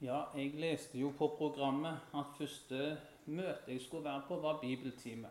Ja, 0.00 0.22
jeg 0.32 0.54
leste 0.56 0.96
jo 0.96 1.10
på 1.12 1.26
programmet 1.36 2.06
at 2.16 2.28
første 2.38 2.94
møte 3.28 3.68
jeg 3.68 3.80
skulle 3.84 4.06
være 4.06 4.22
på, 4.28 4.38
var 4.40 4.56
bibeltime. 4.62 5.28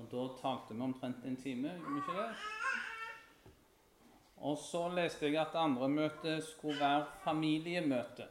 Og 0.00 0.06
da 0.08 0.22
talte 0.38 0.72
vi 0.72 0.80
omtrent 0.80 1.26
en 1.28 1.36
time, 1.36 1.74
gjorde 1.76 1.92
vi 1.92 2.00
ikke 2.00 2.14
det? 2.16 2.30
Og 4.48 4.56
så 4.64 4.86
leste 4.96 5.28
jeg 5.28 5.36
at 5.42 5.58
andre 5.60 5.88
møte 5.92 6.38
skulle 6.40 6.80
være 6.80 7.04
familiemøte. 7.24 8.24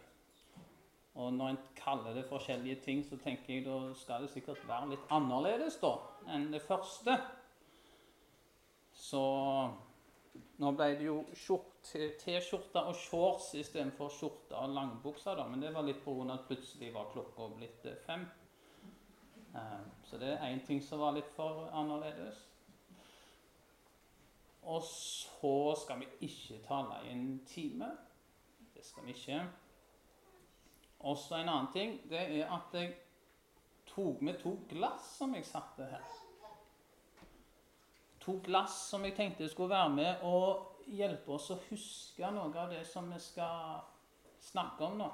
Og 1.13 1.34
når 1.34 1.50
en 1.50 1.59
kaller 1.77 2.18
det 2.18 2.26
forskjellige 2.26 2.80
ting, 2.88 3.04
så 3.05 3.20
tenker 3.22 3.54
jeg 3.54 3.68
da 3.68 3.94
skal 4.02 4.26
det 4.26 4.31
sikkert 4.34 4.66
være 4.66 4.95
litt 4.95 5.13
annerledes 5.13 5.77
da 5.84 5.94
enn 6.26 6.50
det 6.55 6.63
første. 6.66 7.20
Så 8.98 9.22
nå 10.59 10.72
ble 10.76 10.90
det 10.99 11.05
jo 11.08 11.22
T-skjorte 11.31 12.81
og 12.90 12.98
shorts 12.99 13.54
istedenfor 13.55 14.12
skjorte 14.12 14.58
og 14.59 14.73
langbukser, 14.76 15.38
da. 15.40 15.45
Men 15.48 15.63
det 15.63 15.72
var 15.76 15.88
litt 15.88 16.02
pga. 16.04 16.34
at 16.34 16.45
plutselig 16.49 16.91
var 16.94 17.08
klokka 17.13 17.48
blitt 17.55 17.85
eh, 17.85 17.95
fem. 18.05 18.26
Eh, 19.55 19.80
så 20.04 20.20
det 20.20 20.34
er 20.34 20.49
én 20.49 20.66
ting 20.66 20.84
som 20.84 20.99
var 20.99 21.16
litt 21.16 21.32
for 21.35 21.70
annerledes. 21.72 22.44
Og 24.68 24.84
så 24.84 25.55
skal 25.80 26.04
vi 26.04 26.12
ikke 26.27 26.60
tale 26.68 26.99
i 27.07 27.13
en 27.13 27.40
time. 27.48 27.94
Det 28.76 28.85
skal 28.85 29.05
vi 29.05 29.16
ikke. 29.16 29.41
Også 30.99 31.35
en 31.35 31.49
annen 31.49 31.71
ting, 31.73 32.02
det 32.10 32.20
er 32.20 32.52
at 32.52 32.76
jeg 32.76 32.98
tok 33.88 34.21
med 34.21 34.41
to 34.44 34.57
glass 34.70 35.16
som 35.18 35.34
jeg 35.35 35.48
satte 35.48 35.88
her 35.88 36.19
to 38.30 38.40
glass 38.46 38.90
som 38.90 39.06
jeg 39.06 39.16
tenkte 39.16 39.49
skulle 39.49 39.70
være 39.70 39.90
med 39.90 40.24
og 40.27 40.85
hjelpe 40.94 41.34
oss 41.34 41.49
å 41.54 41.58
huske 41.70 42.30
noe 42.34 42.54
av 42.58 42.70
det 42.70 42.84
som 42.88 43.10
vi 43.10 43.18
skal 43.21 43.80
snakke 44.49 44.86
om 44.86 44.98
nå. 44.99 45.10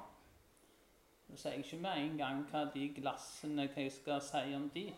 Nå 1.26 1.38
sier 1.38 1.56
jeg 1.56 1.64
ikke 1.64 1.82
med 1.82 2.00
en 2.02 2.18
gang 2.20 2.42
hva 2.50 2.66
de 2.74 2.88
glassene 2.96 3.68
hva 3.68 3.86
jeg 3.86 3.94
skal 3.96 4.20
si 4.24 4.54
om 4.56 4.68
de. 4.74 4.90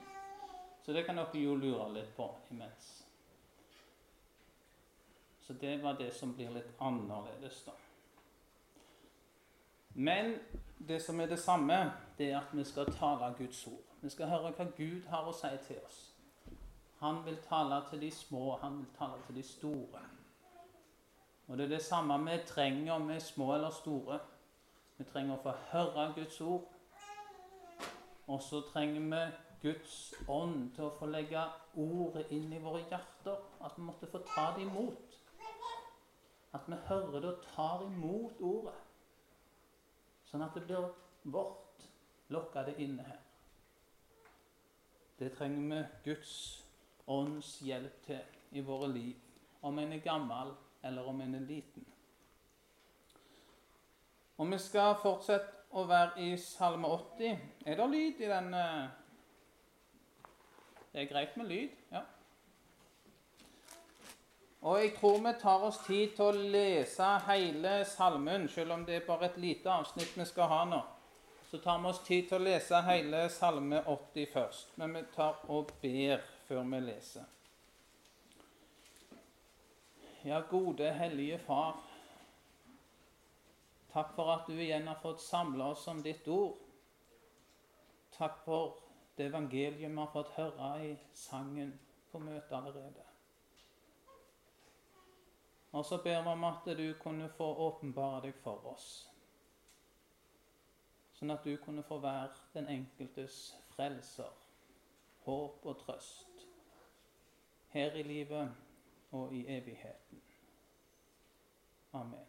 Så 0.83 0.95
det 0.97 1.05
kan 1.07 1.19
dere 1.21 1.43
jo 1.43 1.55
lure 1.59 1.89
litt 1.95 2.11
på 2.17 2.27
imens. 2.51 2.91
Så 5.47 5.55
det 5.61 5.79
var 5.83 5.97
det 5.97 6.11
som 6.15 6.35
blir 6.37 6.51
litt 6.53 6.75
annerledes, 6.85 7.63
da. 7.65 7.73
Men 9.95 10.37
det 10.79 11.01
som 11.03 11.21
er 11.21 11.31
det 11.31 11.41
samme, 11.41 11.79
det 12.19 12.33
er 12.33 12.43
at 12.43 12.53
vi 12.53 12.65
skal 12.65 12.93
tale 12.93 13.33
Guds 13.39 13.67
ord. 13.67 13.83
Vi 14.03 14.11
skal 14.13 14.29
høre 14.31 14.53
hva 14.53 14.69
Gud 14.77 15.09
har 15.09 15.27
å 15.27 15.35
si 15.35 15.51
til 15.67 15.81
oss. 15.87 16.18
Han 16.99 17.25
vil 17.25 17.37
tale 17.49 17.83
til 17.91 18.01
de 18.01 18.11
små, 18.11 18.57
han 18.57 18.79
vil 18.79 18.87
tale 18.99 19.21
til 19.27 19.37
de 19.37 19.43
store. 19.43 20.01
Og 21.49 21.59
det 21.59 21.65
er 21.65 21.69
det 21.69 21.83
samme 21.83 22.31
vi 22.31 22.39
trenger 22.47 22.93
om 22.93 23.09
vi 23.09 23.15
er 23.15 23.19
små 23.19 23.55
eller 23.55 23.71
store. 23.71 24.19
Vi 24.99 25.05
trenger 25.05 25.37
å 25.37 25.43
få 25.43 25.55
høre 25.71 26.09
Guds 26.17 26.41
ord. 26.41 26.67
Og 28.27 28.43
så 28.43 28.61
trenger 28.73 29.07
vi 29.13 29.23
Guds 29.63 29.95
ånd 30.29 30.75
til 30.75 30.89
å 30.89 30.97
få 30.99 31.07
legge 31.07 31.47
ordet 31.79 32.27
inn 32.35 32.53
i 32.53 32.61
våre 32.63 32.83
hjerter. 32.91 33.41
At 33.65 33.79
vi 33.79 33.87
måtte 33.87 34.11
få 34.11 34.21
ta 34.35 34.51
det 34.57 34.67
imot. 34.67 35.17
At 36.53 36.67
vi 36.67 36.83
hører 36.91 37.21
det 37.21 37.33
og 37.33 37.49
tar 37.55 37.87
imot 37.87 38.43
ordet. 38.43 38.77
Sånn 40.29 40.45
at 40.45 40.55
det 40.59 40.67
blir 40.67 40.91
vårt. 41.25 41.65
Lokke 42.29 42.67
det 42.67 42.77
inne 42.85 43.07
her. 43.07 43.21
Det 45.19 45.33
trenger 45.39 45.71
vi 45.71 45.85
Guds 46.11 46.35
ånds 47.09 47.59
hjelp 47.65 48.03
til 48.07 48.57
i 48.57 48.61
våre 48.65 48.89
liv, 48.93 49.17
om 49.63 49.79
en 49.79 49.93
er 49.93 50.05
gammel 50.05 50.53
eller 50.85 51.09
om 51.09 51.21
en 51.21 51.35
er 51.35 51.47
liten. 51.47 51.87
Og 54.39 54.51
Vi 54.51 54.59
skal 54.59 54.95
fortsette 55.03 55.75
å 55.75 55.83
være 55.89 56.23
i 56.23 56.37
Salme 56.39 56.89
80. 56.89 57.41
Er 57.67 57.77
det 57.77 57.89
lyd 57.91 58.21
i 58.23 58.29
den 58.31 58.55
eh? 58.55 58.87
Det 60.93 61.03
er 61.03 61.11
greit 61.11 61.35
med 61.37 61.51
lyd, 61.51 61.75
ja. 61.93 62.05
Og 64.63 64.79
jeg 64.81 64.95
tror 64.97 65.19
vi 65.23 65.33
tar 65.41 65.65
oss 65.69 65.77
tid 65.87 66.15
til 66.17 66.25
å 66.25 66.47
lese 66.55 67.11
hele 67.29 67.75
salmen, 67.87 68.49
selv 68.49 68.75
om 68.75 68.87
det 68.87 68.97
er 68.97 69.05
bare 69.07 69.29
et 69.29 69.37
lite 69.39 69.71
avsnitt 69.71 70.17
vi 70.19 70.27
skal 70.27 70.51
ha 70.51 70.65
nå. 70.67 70.81
Så 71.51 71.61
tar 71.63 71.79
vi 71.79 71.93
oss 71.93 72.01
tid 72.07 72.27
til 72.29 72.41
å 72.41 72.47
lese 72.47 72.81
hele 72.89 73.29
Salme 73.33 73.83
80 73.87 74.33
først. 74.33 74.75
Men 74.77 74.97
vi 74.97 75.05
tar 75.15 75.39
og 75.49 75.71
ber 75.83 76.25
før 76.49 76.63
vi 76.65 76.81
leser. 76.81 77.25
Ja, 80.25 80.41
gode, 80.41 80.93
hellige 80.93 81.39
Far. 81.39 81.77
Takk 83.93 84.15
for 84.17 84.33
at 84.33 84.49
du 84.49 84.55
igjen 84.57 84.89
har 84.89 84.99
fått 85.03 85.21
samle 85.21 85.71
oss 85.73 85.87
om 85.89 86.01
ditt 86.03 86.29
ord. 86.29 86.57
Takk 88.17 88.41
for 88.45 88.79
det 89.17 89.29
evangeliet 89.29 89.81
vi 89.83 89.91
har 89.97 90.11
fått 90.13 90.33
høre 90.37 90.71
i 90.87 90.95
sangen 91.15 91.75
på 92.11 92.21
møtet 92.23 92.55
allerede. 92.57 93.05
Og 95.73 95.85
så 95.85 95.99
ber 96.03 96.23
vi 96.23 96.33
om 96.33 96.45
at 96.49 96.71
du 96.79 96.87
kunne 97.03 97.29
få 97.29 97.49
åpenbare 97.69 98.23
deg 98.25 98.39
for 98.43 98.65
oss, 98.73 98.89
sånn 101.19 101.35
at 101.35 101.45
du 101.45 101.53
kunne 101.61 101.85
få 101.85 102.01
være 102.01 102.33
den 102.55 102.71
enkeltes 102.73 103.43
frelser, 103.75 104.33
håp 105.27 105.69
og 105.69 105.79
trøst 105.85 106.28
her 107.79 107.93
i 107.93 108.03
livet 108.03 108.55
og 109.11 109.35
i 109.35 109.45
evigheten. 109.47 110.23
Amen. 111.93 112.27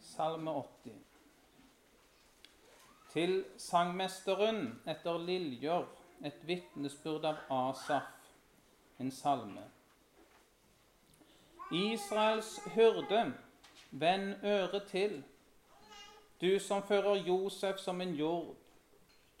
Salme 0.00 0.50
80. 0.50 0.92
Til 3.10 3.44
sangmesteren 3.56 4.60
etter 4.86 5.18
Liljer 5.18 5.88
et 6.22 6.46
vitnesbyrd 6.46 7.26
av 7.26 7.42
Asaf, 7.50 8.30
en 9.02 9.10
salme. 9.10 9.66
Israels 11.74 12.54
hyrde, 12.74 13.24
vend 13.90 14.44
øret 14.44 14.86
til, 14.94 15.20
du 16.40 16.58
som 16.62 16.82
fører 16.86 17.26
Josef 17.26 17.82
som 17.82 18.00
en 18.00 18.14
jord 18.14 18.54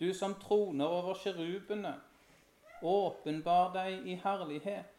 du 0.00 0.14
som 0.14 0.34
troner 0.40 0.86
over 0.86 1.18
kjerubene, 1.18 1.94
åpenbar 2.82 3.72
deg 3.74 4.06
i 4.06 4.14
herlighet. 4.22 4.94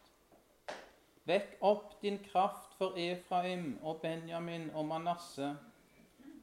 Vekk 1.29 1.59
opp 1.61 1.93
din 2.01 2.17
kraft 2.23 2.73
for 2.77 2.97
Efraim 2.97 3.77
og 3.83 4.01
Benjamin 4.01 4.69
og 4.73 4.85
Manasseh, 4.89 5.55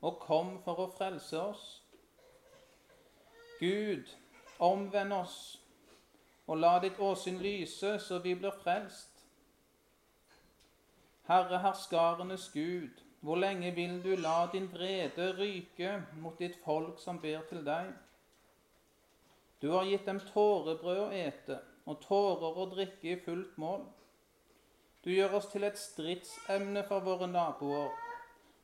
og 0.00 0.20
kom 0.22 0.56
for 0.64 0.86
å 0.86 0.90
frelse 0.94 1.40
oss. 1.40 1.66
Gud, 3.60 4.08
omvend 4.62 5.12
oss, 5.12 5.38
og 6.46 6.60
la 6.62 6.76
ditt 6.80 7.00
åsyn 7.02 7.40
lyse, 7.42 7.96
så 7.98 8.20
vi 8.22 8.36
blir 8.38 8.54
frelst. 8.62 9.24
Herre 11.26 11.58
herskarenes 11.58 12.50
Gud, 12.54 13.02
hvor 13.20 13.36
lenge 13.42 13.72
vil 13.74 13.98
du 14.04 14.12
la 14.16 14.46
din 14.52 14.68
vrede 14.72 15.32
ryke 15.40 16.02
mot 16.22 16.38
ditt 16.38 16.60
folk 16.64 17.00
som 17.02 17.18
ber 17.18 17.42
til 17.48 17.64
deg? 17.66 17.90
Du 19.60 19.70
har 19.70 19.84
gitt 19.84 20.06
dem 20.06 20.20
tårebrød 20.20 20.98
å 21.06 21.12
ete 21.16 21.60
og 21.86 22.00
tårer 22.02 22.58
å 22.60 22.66
drikke 22.72 23.12
i 23.12 23.20
fullt 23.22 23.56
mål. 23.60 23.86
Du 25.04 25.12
gjør 25.12 25.38
oss 25.38 25.46
til 25.52 25.64
et 25.64 25.78
stridsemne 25.78 26.82
for 26.88 27.04
våre 27.06 27.28
naboer, 27.30 27.92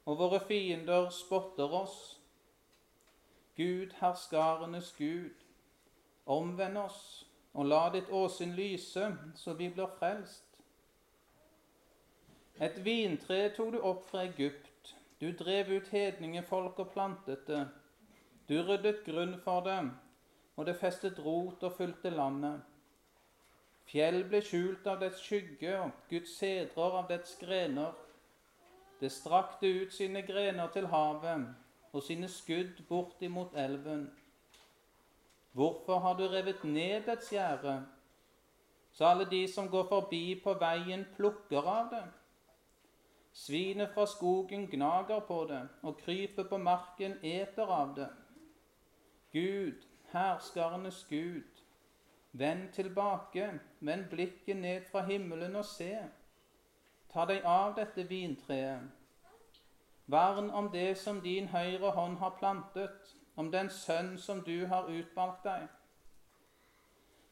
og 0.04 0.19
våre 0.19 0.41
fiender 0.42 1.08
spotter 1.14 1.72
oss. 1.82 1.98
Gud, 3.56 3.94
herskarenes 4.00 4.91
Gud, 4.98 5.44
omvend 6.27 6.80
oss, 6.83 7.03
og 7.54 7.68
la 7.71 7.83
ditt 7.95 8.10
åsyn 8.10 8.56
lyse, 8.59 9.12
så 9.36 9.54
vi 9.54 9.71
blir 9.71 9.91
frelst. 9.98 10.48
Et 12.60 12.78
vintre 12.84 13.45
tok 13.56 13.72
du 13.72 13.80
opp 13.80 14.04
fra 14.10 14.27
Egypt, 14.27 14.97
du 15.21 15.30
drev 15.38 15.71
ut 15.71 15.92
hedningefolk 15.95 16.80
og 16.83 16.91
plantet 16.92 17.47
det. 17.47 17.66
Du 18.48 18.59
ryddet 18.66 19.04
grunn 19.06 19.38
for 19.45 19.62
dem 19.65 19.92
og 20.57 20.66
det 20.66 20.77
festet 20.77 21.19
rot 21.25 21.63
og 21.63 21.72
fulgte 21.77 22.10
landet. 22.10 22.60
Fjell 23.89 24.22
ble 24.28 24.41
skjult 24.45 24.87
av 24.87 25.01
dets 25.03 25.21
skygge, 25.21 25.75
og 25.81 25.91
Guds 26.10 26.37
sedrer 26.39 26.99
av 27.01 27.09
dets 27.10 27.34
grener. 27.41 27.93
Det 29.01 29.10
strakte 29.10 29.66
ut 29.66 29.93
sine 29.93 30.22
grener 30.22 30.71
til 30.72 30.87
havet 30.87 31.49
og 31.93 32.03
sine 32.07 32.28
skudd 32.31 32.78
bort 32.89 33.21
imot 33.21 33.57
elven. 33.59 34.07
Hvorfor 35.53 35.99
har 35.99 36.16
du 36.16 36.25
revet 36.28 36.65
ned 36.65 37.03
dets 37.05 37.28
gjerde, 37.33 37.83
så 38.93 39.05
alle 39.05 39.27
de 39.28 39.43
som 39.48 39.69
går 39.69 39.84
forbi 39.89 40.41
på 40.45 40.55
veien, 40.60 41.05
plukker 41.16 41.69
av 41.69 41.91
det? 41.93 42.05
Svinet 43.33 43.93
fra 43.95 44.07
skogen 44.07 44.66
gnager 44.69 45.21
på 45.28 45.45
det, 45.48 45.63
og 45.83 45.98
krypet 46.01 46.48
på 46.48 46.59
marken 46.60 47.19
eter 47.25 47.69
av 47.69 47.95
det. 47.97 48.09
Gud, 49.33 49.84
herskarenes 50.12 51.06
Gud, 51.09 51.62
vend 52.32 52.68
tilbake, 52.72 53.60
vend 53.80 54.04
blikket 54.10 54.56
ned 54.56 54.84
fra 54.92 55.04
himmelen 55.04 55.56
og 55.56 55.64
se. 55.64 55.97
ta 57.12 57.24
deg 57.28 57.44
av 57.44 57.74
dette 57.76 58.09
vintreet. 58.09 58.80
Vern 60.06 60.50
om 60.50 60.70
det 60.72 60.98
som 60.98 61.20
din 61.20 61.48
høyre 61.48 61.91
hånd 61.91 62.16
har 62.18 62.36
plantet, 62.38 63.16
om 63.36 63.50
den 63.53 63.70
sønn 63.70 64.18
som 64.18 64.41
du 64.44 64.66
har 64.66 64.88
utvalgt 64.88 65.44
deg. 65.44 65.68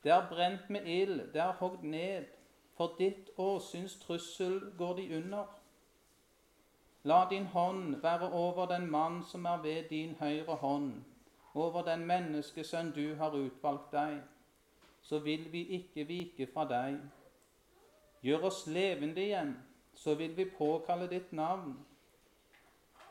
Det 0.02 0.12
er 0.12 0.28
brent 0.28 0.70
med 0.70 0.86
ild, 0.86 1.32
det 1.32 1.40
er 1.42 1.56
hogd 1.60 1.82
ned, 1.82 2.28
for 2.76 2.94
ditt 2.98 3.30
åsyns 3.36 3.98
trussel 4.00 4.60
går 4.78 4.94
de 4.96 5.16
under. 5.16 5.46
La 7.04 7.26
din 7.30 7.46
hånd 7.46 7.96
være 8.02 8.30
over 8.32 8.66
den 8.66 8.90
mann 8.90 9.22
som 9.24 9.44
er 9.44 9.56
ved 9.62 9.88
din 9.88 10.14
høyre 10.20 10.54
hånd, 10.54 10.92
over 11.54 11.82
den 11.82 12.06
menneskesønn 12.06 12.92
du 12.94 13.14
har 13.18 13.34
utvalgt 13.34 13.92
deg. 13.92 14.20
Så 15.02 15.18
vil 15.18 15.52
vi 15.52 15.64
ikke 15.80 16.04
vike 16.06 16.46
fra 16.52 16.66
deg. 16.68 16.98
Gjør 18.22 18.50
oss 18.50 18.66
levende 18.66 19.22
igjen, 19.22 19.54
så 19.94 20.14
vil 20.14 20.36
vi 20.36 20.44
påkalle 20.44 21.08
ditt 21.08 21.32
navn. 21.32 21.78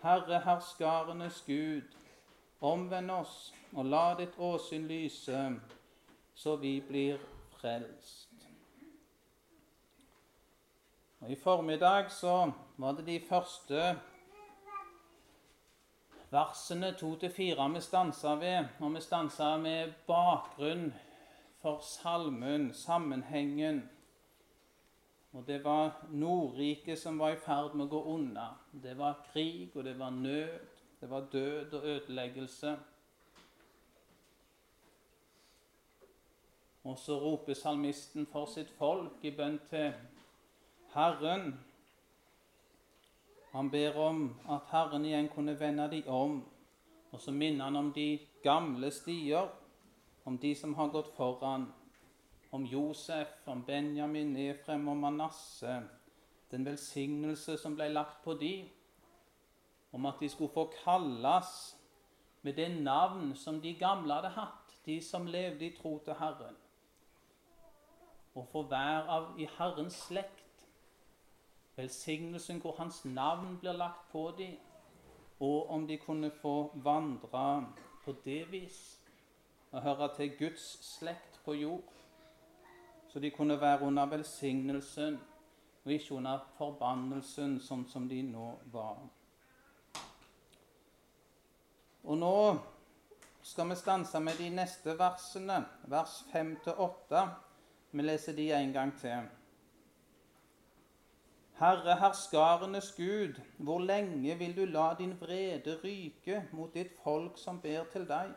Herre 0.03 0.39
herskarenes 0.45 1.41
Gud, 1.47 1.95
omvend 2.61 3.11
oss 3.11 3.53
og 3.73 3.85
la 3.85 4.13
ditt 4.19 4.37
åsyn 4.37 4.87
lyse, 4.87 5.41
så 6.35 6.55
vi 6.55 6.79
blir 6.87 7.19
frelst. 7.57 8.29
Og 11.19 11.31
I 11.31 11.35
formiddag 11.35 12.11
så 12.11 12.51
var 12.77 12.95
det 12.95 13.05
de 13.05 13.19
første 13.29 13.99
versene 16.31 16.93
to 16.97 17.15
til 17.19 17.31
fire 17.33 17.69
vi 17.73 17.81
stansa 17.81 18.35
ved, 18.39 18.67
og 18.79 18.95
vi 18.95 19.01
stansa 19.01 19.57
med 19.57 19.93
bakgrunn 20.07 20.91
for 21.61 21.79
salmen, 21.83 22.73
sammenhengen 22.73 23.89
og 25.31 25.43
det 25.47 25.63
var 25.63 26.05
Nordriket 26.09 26.99
som 26.99 27.19
var 27.19 27.35
i 27.35 27.41
ferd 27.41 27.75
med 27.77 27.85
å 27.85 27.91
gå 27.91 27.99
unna. 28.15 28.47
Det 28.71 28.95
var 28.97 29.19
krig, 29.29 29.75
og 29.75 29.85
det 29.85 29.93
var 29.99 30.13
nød, 30.15 30.55
det 30.99 31.09
var 31.09 31.27
død 31.31 31.75
og 31.77 31.85
ødeleggelse. 31.85 32.77
Og 36.89 36.97
så 36.97 37.19
roper 37.21 37.53
salmisten 37.53 38.25
for 38.31 38.49
sitt 38.49 38.71
folk 38.79 39.21
i 39.21 39.35
bønn 39.35 39.59
til 39.69 39.91
Herren. 40.95 41.51
Han 43.51 43.71
ber 43.71 43.97
om 43.97 44.39
at 44.49 44.69
Herren 44.69 45.05
igjen 45.05 45.29
kunne 45.33 45.59
vende 45.59 45.87
de 45.91 46.03
om. 46.07 46.43
Og 47.11 47.21
så 47.21 47.31
minner 47.31 47.65
han 47.65 47.75
om 47.75 47.93
de 47.93 48.19
gamle 48.43 48.91
stier, 48.93 49.49
om 50.25 50.37
de 50.37 50.53
som 50.55 50.75
har 50.77 50.91
gått 50.93 51.09
foran 51.15 51.65
om 52.51 52.65
Josef, 52.65 53.31
om 53.45 53.63
Benjamin, 53.65 54.35
Efrem 54.37 54.87
og 54.87 54.97
Manasseh, 54.97 55.81
den 56.51 56.65
velsignelse 56.65 57.57
som 57.57 57.75
ble 57.77 57.89
lagt 57.93 58.23
på 58.23 58.33
de, 58.37 58.53
om 59.91 60.05
at 60.05 60.21
de 60.21 60.29
skulle 60.29 60.53
få 60.53 60.69
kalles 60.83 61.75
med 62.41 62.53
det 62.57 62.69
navn 62.81 63.35
som 63.35 63.61
de 63.61 63.73
gamle 63.77 64.13
hadde 64.13 64.33
hatt, 64.37 64.73
de 64.85 65.01
som 65.01 65.27
levde 65.27 65.65
i 65.65 65.75
tro 65.77 65.97
til 66.05 66.17
Herren, 66.17 66.57
og 68.35 68.47
få 68.51 68.63
være 68.69 69.09
av 69.09 69.33
i 69.41 69.49
Herrens 69.57 69.97
slekt. 70.07 70.38
Velsignelsen 71.79 72.59
hvor 72.59 72.75
Hans 72.77 73.05
navn 73.05 73.55
blir 73.61 73.77
lagt 73.79 74.09
på 74.11 74.27
dem, 74.37 74.57
og 75.39 75.69
om 75.71 75.87
de 75.87 75.97
kunne 75.97 76.31
få 76.41 76.71
vandre 76.75 77.45
på 78.03 78.15
det 78.25 78.41
vis 78.51 78.81
og 79.71 79.81
høre 79.85 80.09
til 80.17 80.35
Guds 80.39 80.67
slekt 80.83 81.39
på 81.45 81.55
jord 81.55 81.99
så 83.09 83.19
de 83.19 83.31
kunne 83.31 83.61
være 83.61 83.81
under 83.81 84.05
velsignelsen 84.05 85.19
og 85.85 85.91
ikke 85.91 86.15
under 86.15 86.43
forbannelsen, 86.57 87.55
sånn 87.63 87.85
som 87.89 88.05
de 88.09 88.19
nå 88.21 88.49
var. 88.69 88.99
Og 92.03 92.19
nå 92.19 92.35
skal 93.41 93.71
vi 93.71 93.77
stanse 93.79 94.21
med 94.21 94.37
de 94.37 94.51
neste 94.53 94.93
versene, 94.99 95.63
vers 95.89 96.19
5-8. 96.33 97.25
Vi 97.91 98.05
leser 98.05 98.37
de 98.37 98.51
en 98.53 98.73
gang 98.75 98.93
til. 98.99 99.25
Herre 101.59 101.99
herskarenes 101.99 102.93
Gud, 102.95 103.41
hvor 103.57 103.79
lenge 103.79 104.37
vil 104.37 104.55
du 104.55 104.65
la 104.65 104.93
din 104.99 105.17
vrede 105.19 105.73
ryke 105.83 106.45
mot 106.51 106.73
ditt 106.73 106.93
folk 107.03 107.35
som 107.37 107.59
ber 107.59 107.83
til 107.91 108.05
deg? 108.07 108.31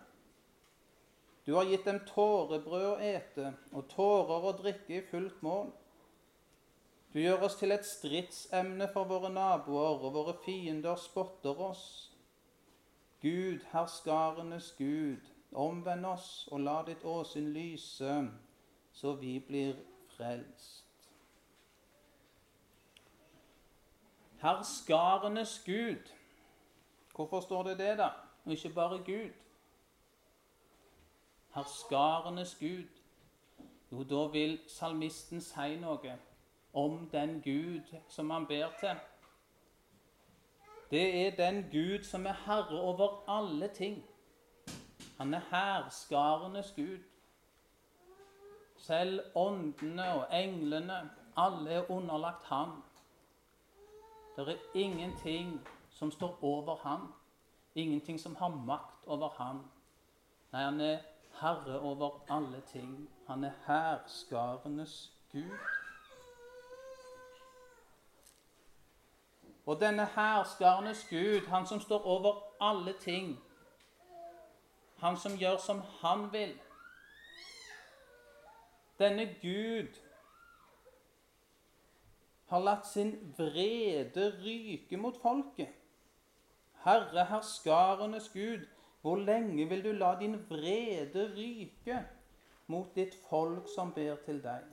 Du 1.47 1.55
har 1.55 1.71
gitt 1.71 1.87
dem 1.87 2.01
tårebrød 2.09 2.89
å 2.89 2.99
ete 3.13 3.53
og 3.71 3.87
tårer 3.95 4.49
å 4.51 4.53
drikke 4.59 4.97
i 4.99 5.07
fullt 5.07 5.39
mål. 5.47 5.71
Du 7.15 7.21
gjør 7.23 7.47
oss 7.47 7.61
til 7.63 7.77
et 7.77 7.87
stridsemne 7.87 8.91
for 8.91 9.07
våre 9.07 9.31
naboer, 9.31 10.03
og 10.03 10.15
våre 10.19 10.35
fiender 10.43 10.99
spotter 10.99 11.63
oss. 11.71 11.87
Gud, 13.23 13.63
herskarenes 13.71 14.75
Gud, 14.79 15.31
omvend 15.53 16.11
oss 16.11 16.49
og 16.51 16.67
la 16.67 16.81
ditt 16.91 17.05
åsyn 17.07 17.53
lyse, 17.55 18.23
så 18.93 19.15
vi 19.23 19.37
blir 19.47 19.77
frelst. 20.17 20.82
Herskarenes 24.43 25.63
Gud. 25.67 26.13
Hvorfor 27.15 27.41
står 27.41 27.63
det 27.63 27.79
det, 27.79 27.99
da, 27.99 28.09
og 28.45 28.53
ikke 28.53 28.69
bare 28.69 28.99
Gud? 28.99 29.31
herskarenes 31.55 32.57
Gud, 32.61 32.89
jo, 33.93 34.03
da 34.03 34.27
vil 34.33 34.59
salmisten 34.69 35.41
si 35.45 35.77
noe 35.81 36.15
om 36.73 37.09
den 37.13 37.41
Gud 37.45 37.93
som 38.09 38.31
han 38.31 38.47
ber 38.49 38.73
til. 38.81 39.01
Det 40.91 41.05
er 41.27 41.37
den 41.37 41.63
Gud 41.73 42.05
som 42.05 42.27
er 42.27 42.37
herre 42.47 42.81
over 42.81 43.25
alle 43.29 43.69
ting. 43.69 44.03
Han 45.19 45.35
er 45.35 45.45
herskarenes 45.51 46.73
Gud. 46.77 46.99
Selv 48.77 49.21
åndene 49.35 50.09
og 50.15 50.27
englene, 50.33 51.11
alle 51.37 51.71
er 51.71 51.91
underlagt 51.91 52.45
ham. 52.45 52.83
Det 54.37 54.49
er 54.49 54.59
ingenting 54.75 55.69
som 55.91 56.11
står 56.11 56.39
over 56.43 56.77
ham. 56.77 57.15
Ingenting 57.75 58.21
som 58.21 58.37
har 58.37 58.49
makt 58.49 59.07
over 59.07 59.29
ham. 59.29 59.71
Nei, 60.53 60.63
han 60.63 60.81
er 60.81 60.99
herre 61.41 61.81
over 61.81 62.25
alle 62.29 62.61
ting. 62.61 63.11
Han 63.27 63.45
er 63.45 63.53
herskarenes 63.67 65.13
Gud. 65.33 65.59
Og 69.67 69.81
denne 69.81 70.07
herskarenes 70.07 71.07
Gud, 71.11 71.47
han 71.47 71.67
som 71.67 71.81
står 71.81 72.05
over 72.05 72.43
alle 72.61 72.93
ting, 72.93 73.41
han 74.97 75.17
som 75.17 75.33
gjør 75.39 75.57
som 75.57 75.83
han 76.01 76.33
vil 76.33 76.61
Denne 78.99 79.27
Gud 79.43 79.89
har 82.53 82.61
latt 82.61 82.85
sin 82.87 83.15
vrede 83.39 84.27
ryke 84.43 84.99
mot 85.01 85.17
folket. 85.23 85.73
Herre, 86.85 87.25
herskarenes 87.31 88.29
Gud, 88.35 88.67
hvor 89.01 89.17
lenge 89.17 89.65
vil 89.71 89.85
du 89.85 89.93
la 89.97 90.13
din 90.21 90.37
vrede 90.51 91.31
ryke 91.37 92.03
mot 92.67 92.93
ditt 92.95 93.17
folk 93.31 93.71
som 93.73 93.95
ber 93.97 94.21
til 94.27 94.43
deg? 94.45 94.69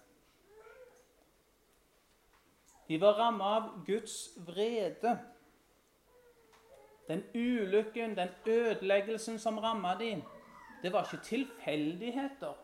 De 2.89 2.97
var 2.99 3.15
rammet 3.21 3.45
av 3.45 3.71
Guds 3.87 4.17
vrede. 4.47 5.15
Den 7.07 7.23
ulykken, 7.33 8.17
den 8.17 8.33
ødeleggelsen 8.45 9.39
som 9.39 9.57
rammet 9.57 9.99
dem, 9.99 10.23
det 10.83 10.91
var 10.93 11.07
ikke 11.07 11.23
tilfeldigheter. 11.23 12.57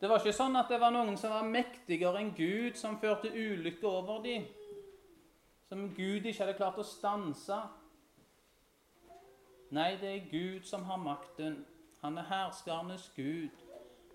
Det 0.00 0.08
var 0.08 0.22
ikke 0.22 0.32
sånn 0.32 0.56
at 0.56 0.70
det 0.72 0.78
var 0.80 0.94
noen 0.94 1.18
som 1.20 1.34
var 1.34 1.44
mektigere 1.44 2.22
enn 2.22 2.32
Gud, 2.32 2.78
som 2.80 2.96
førte 3.02 3.28
ulykke 3.28 3.84
over 3.84 4.22
dem, 4.24 4.46
som 5.68 5.90
Gud 5.92 6.24
ikke 6.24 6.40
hadde 6.40 6.56
klart 6.56 6.78
å 6.80 6.86
stanse. 6.88 7.58
Nei, 9.76 9.90
det 10.00 10.08
er 10.08 10.30
Gud 10.30 10.64
som 10.66 10.86
har 10.88 10.98
makten. 10.98 11.60
Han 12.00 12.16
er 12.18 12.30
herskernes 12.30 13.10
Gud. 13.14 13.52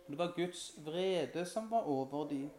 Det 0.08 0.18
var 0.18 0.34
Guds 0.36 0.72
vrede 0.86 1.46
som 1.46 1.70
var 1.72 1.86
over 1.86 2.25
dem. 2.30 2.50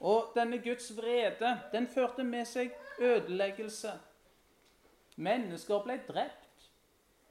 Og 0.00 0.32
denne 0.36 0.60
Guds 0.60 0.92
vrede, 0.96 1.54
den 1.72 1.88
førte 1.88 2.24
med 2.24 2.44
seg 2.48 2.76
ødeleggelse. 3.00 3.96
Mennesker 5.16 5.82
ble 5.84 5.98
drept. 6.08 6.68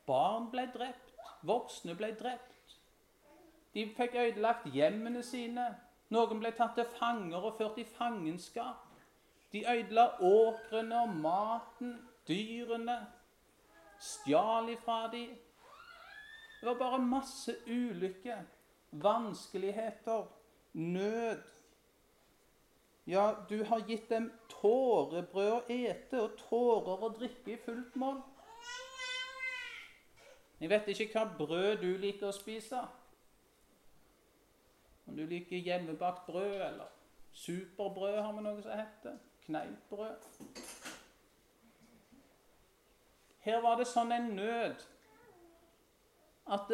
Barn 0.10 0.50
ble 0.52 0.68
drept. 0.74 1.09
Voksne 1.42 1.96
ble 1.96 2.12
drept. 2.20 2.76
De 3.74 3.86
fikk 3.96 4.16
ødelagt 4.16 4.68
hjemmene 4.74 5.24
sine. 5.24 5.68
Noen 6.10 6.42
ble 6.42 6.52
tatt 6.58 6.76
til 6.78 6.88
fanger 6.98 7.44
og 7.52 7.58
ført 7.60 7.78
i 7.78 7.86
fangenskap. 7.86 8.88
De 9.54 9.64
ødela 9.70 10.08
åkrene 10.22 11.02
og 11.02 11.14
maten, 11.22 11.96
dyrene, 12.28 12.98
stjal 14.00 14.70
ifra 14.70 15.08
dem. 15.12 15.38
Det 16.60 16.68
var 16.68 16.78
bare 16.78 17.00
masse 17.00 17.56
ulykke, 17.68 18.36
vanskeligheter, 18.92 20.26
nød. 20.74 21.44
Ja, 23.08 23.34
du 23.50 23.64
har 23.64 23.86
gitt 23.88 24.10
dem 24.10 24.28
tårebrød 24.50 25.54
å 25.56 25.62
ete 25.74 26.20
og 26.22 26.36
tårer 26.38 27.06
å 27.06 27.14
drikke 27.16 27.56
i 27.56 27.62
fullt 27.64 27.96
mål. 27.98 28.20
Jeg 30.60 30.70
vet 30.70 30.88
ikke 30.88 31.12
hva 31.14 31.26
brød 31.38 31.78
du 31.80 31.90
liker 31.98 32.30
å 32.30 32.36
spise. 32.36 32.82
Om 35.08 35.16
du 35.18 35.26
liker 35.26 35.58
hjemmebakt 35.58 36.26
brød, 36.28 36.62
eller 36.62 36.90
superbrød, 37.32 38.22
har 38.22 38.34
vi 38.36 38.44
noe 38.46 38.62
som 38.62 38.76
heter. 38.76 39.20
Kneippbrød. 39.46 40.28
Her 43.40 43.62
var 43.64 43.80
det 43.80 43.88
sånn 43.88 44.12
en 44.12 44.34
nød 44.38 44.84
at 46.50 46.74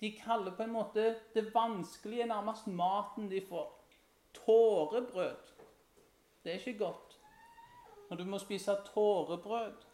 de 0.00 0.10
kaller 0.18 0.56
på 0.56 0.64
en 0.66 0.74
måte 0.74 1.04
det 1.34 1.48
vanskelige 1.54 2.26
nærmest 2.28 2.66
maten 2.66 3.30
de 3.30 3.40
får. 3.46 3.70
Tårebrød. 4.34 5.54
Det 6.44 6.52
er 6.52 6.60
ikke 6.60 6.78
godt 6.84 7.18
når 8.08 8.16
du 8.16 8.24
må 8.24 8.38
spise 8.40 8.76
tårebrød. 8.92 9.87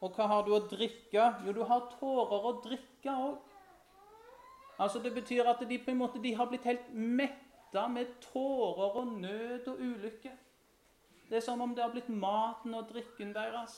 Og 0.00 0.16
hva 0.16 0.26
har 0.30 0.44
du 0.46 0.54
å 0.56 0.62
drikke? 0.64 1.26
Jo, 1.44 1.52
du 1.52 1.62
har 1.68 1.88
tårer 1.98 2.46
å 2.48 2.56
drikke 2.64 3.12
òg. 3.12 3.38
Altså, 4.80 5.02
det 5.04 5.12
betyr 5.12 5.48
at 5.50 5.60
de 5.68 5.76
på 5.78 5.92
en 5.92 6.00
måte 6.00 6.22
har 6.36 6.48
blitt 6.48 6.64
helt 6.64 6.86
metta 6.94 7.84
med 7.88 8.14
tårer 8.24 8.96
og 8.96 9.12
nød 9.20 9.68
og 9.68 9.80
ulykke. 9.80 10.32
Det 11.28 11.36
er 11.36 11.44
som 11.44 11.60
om 11.60 11.74
det 11.74 11.84
har 11.84 11.92
blitt 11.92 12.08
maten 12.08 12.74
og 12.74 12.88
drikken 12.88 13.34
deres. 13.36 13.76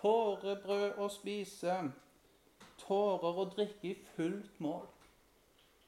Tårebrød 0.00 0.98
å 0.98 1.06
spise, 1.10 1.76
tårer 2.82 3.38
å 3.38 3.46
drikke 3.54 3.92
i 3.92 3.94
fullt 4.16 4.58
mål. 4.60 4.84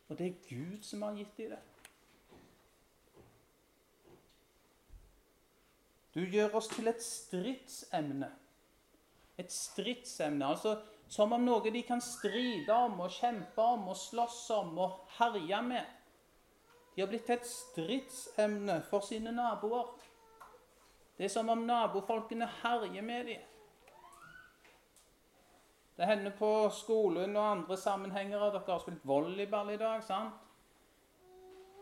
Og 0.09 0.19
det 0.19 0.31
er 0.31 0.39
Gud 0.47 0.87
som 0.87 1.03
har 1.03 1.19
gitt 1.19 1.37
dem 1.37 1.51
det. 1.57 1.61
Du 6.15 6.25
gjør 6.27 6.57
oss 6.59 6.67
til 6.71 6.91
et 6.91 7.03
stridsemne 7.03 8.31
et 9.41 9.53
stridsemne. 9.53 10.47
Altså 10.47 10.77
som 11.11 11.33
om 11.35 11.43
noe 11.43 11.73
de 11.75 11.83
kan 11.83 11.99
stride 12.05 12.71
om 12.71 13.01
og 13.03 13.11
kjempe 13.11 13.63
om 13.63 13.89
og 13.91 13.99
slåss 13.99 14.45
om 14.55 14.77
og 14.79 14.99
herje 15.19 15.59
med. 15.67 15.97
De 16.95 17.03
har 17.03 17.11
blitt 17.11 17.31
et 17.35 17.47
stridsemne 17.47 18.77
for 18.87 19.03
sine 19.03 19.33
naboer. 19.35 19.89
Det 21.17 21.27
er 21.27 21.33
som 21.33 21.51
om 21.51 21.65
nabofolkene 21.67 22.47
herjer 22.61 23.03
med 23.03 23.27
dem. 23.27 23.49
Det 25.99 26.07
hender 26.09 26.33
på 26.39 26.51
skolen 26.73 27.35
og 27.37 27.49
andre 27.49 27.77
sammenhenger 27.77 28.41
at 28.41 28.55
dere 28.55 28.71
har 28.71 28.81
spilt 28.81 29.03
volleyball 29.05 29.75
i 29.75 29.81
dag. 29.81 30.05
sant? 30.05 30.47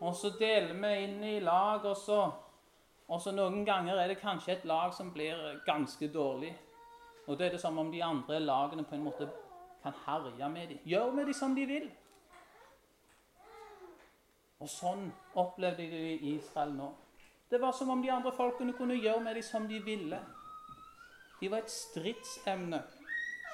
Og 0.00 0.16
så 0.16 0.32
deler 0.38 0.72
vi 0.72 1.04
inn 1.04 1.22
i 1.24 1.40
lag, 1.40 1.84
og 1.84 1.96
så, 1.96 2.18
og 3.08 3.20
så 3.20 3.34
noen 3.34 3.64
ganger 3.66 3.98
er 3.98 4.08
det 4.08 4.20
kanskje 4.22 4.56
et 4.56 4.64
lag 4.64 4.94
som 4.94 5.12
blir 5.12 5.60
ganske 5.66 6.08
dårlig. 6.14 6.54
Og 7.28 7.38
da 7.38 7.44
er 7.44 7.50
det 7.52 7.60
som 7.60 7.78
om 7.78 7.92
de 7.92 8.00
andre 8.04 8.40
lagene 8.40 8.84
på 8.88 8.96
en 8.96 9.04
måte 9.04 9.28
kan 9.82 9.92
herje 10.06 10.48
med 10.48 10.68
dem. 10.68 10.78
Gjør 10.84 11.12
med 11.12 11.26
dem 11.28 11.34
som 11.36 11.54
de 11.54 11.66
vil. 11.68 11.90
Og 14.58 14.70
sånn 14.72 15.10
opplevde 15.38 15.84
de 15.84 15.90
det 15.92 16.14
i 16.16 16.32
Israel 16.38 16.72
nå. 16.74 16.88
Det 17.50 17.60
var 17.60 17.72
som 17.72 17.90
om 17.92 18.02
de 18.02 18.10
andre 18.10 18.32
folkene 18.32 18.72
kunne 18.76 18.96
gjøre 18.96 19.20
med 19.20 19.36
dem 19.38 19.44
som 19.44 19.68
de 19.68 19.78
ville. 19.84 20.18
De 21.40 21.50
var 21.50 21.62
et 21.62 21.70
stridsemne. 21.70 22.80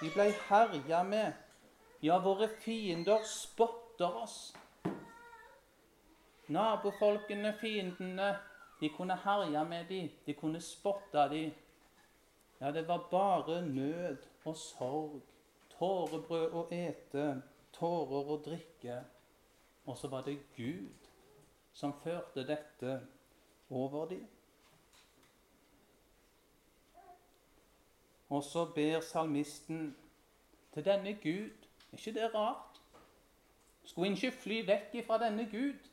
De 0.00 0.10
ble 0.14 0.30
herja 0.48 1.02
med. 1.02 1.34
Ja, 2.02 2.18
våre 2.18 2.48
fiender 2.48 3.22
spotter 3.26 4.16
oss. 4.22 4.54
Nabofolkene, 6.48 7.54
fiendene, 7.60 8.34
de 8.80 8.90
kunne 8.96 9.16
herje 9.24 9.64
med 9.64 9.86
dem. 9.88 10.10
De 10.26 10.34
kunne 10.34 10.60
spotte 10.60 11.28
dem. 11.30 11.52
Ja, 12.64 12.70
det 12.72 12.88
var 12.88 13.08
bare 13.10 13.62
nød 13.62 14.16
og 14.44 14.56
sorg, 14.56 15.22
tårebrød 15.74 16.54
å 16.56 16.60
ete, 16.72 17.24
tårer 17.76 18.28
å 18.32 18.36
drikke. 18.40 18.94
Og 19.84 19.98
så 20.00 20.08
var 20.08 20.22
det 20.24 20.38
Gud 20.56 21.10
som 21.76 21.92
førte 22.00 22.46
dette 22.48 22.94
over 23.68 24.06
dem. 24.08 24.22
Og 28.32 28.40
så 28.48 28.62
ber 28.74 29.00
salmisten 29.00 29.90
til 30.72 30.84
denne 30.84 31.12
Gud. 31.20 31.68
Er 31.92 32.00
ikke 32.00 32.14
det 32.16 32.30
rart? 32.34 32.80
Skulle 33.84 34.08
en 34.08 34.16
ikke 34.16 34.38
fly 34.38 34.62
vekk 34.66 34.96
fra 35.10 35.18
denne 35.20 35.44
Gud? 35.50 35.90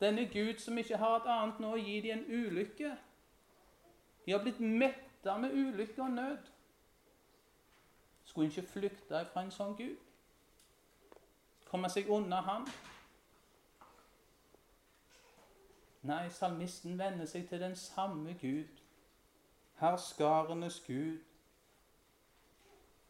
Denne 0.00 0.26
Gud 0.28 0.60
som 0.60 0.76
ikke 0.78 1.00
har 1.00 1.16
et 1.22 1.30
annet 1.38 1.64
nå 1.64 1.72
å 1.72 1.80
gi 1.80 1.96
dem 2.04 2.18
en 2.18 2.44
ulykke. 2.44 2.92
De 4.26 4.36
har 4.36 4.44
blitt 4.44 4.60
mett 4.60 5.08
flykte 5.22 5.36
med 5.38 5.52
ulykke 5.52 6.02
og 6.02 6.10
nød. 6.10 6.38
Skulle 8.24 8.46
en 8.46 8.50
ikke 8.50 8.68
flykte 8.68 9.26
fra 9.32 9.42
en 9.42 9.50
sånn 9.50 9.76
Gud? 9.76 9.96
Komme 11.68 11.90
seg 11.90 12.10
unna 12.10 12.40
ham? 12.42 12.66
Nei, 16.02 16.26
salmisten 16.34 16.98
vender 16.98 17.28
seg 17.30 17.46
til 17.48 17.60
den 17.62 17.76
samme 17.78 18.34
Gud, 18.40 18.80
herskarenes 19.78 20.80
Gud. 20.86 21.20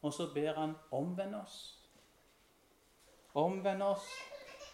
Og 0.02 0.12
så 0.12 0.28
ber 0.35 0.59
han 0.59 0.76
omvend 0.90 1.35
oss. 1.35 1.78
Omvend 3.35 3.83
oss, 3.83 4.09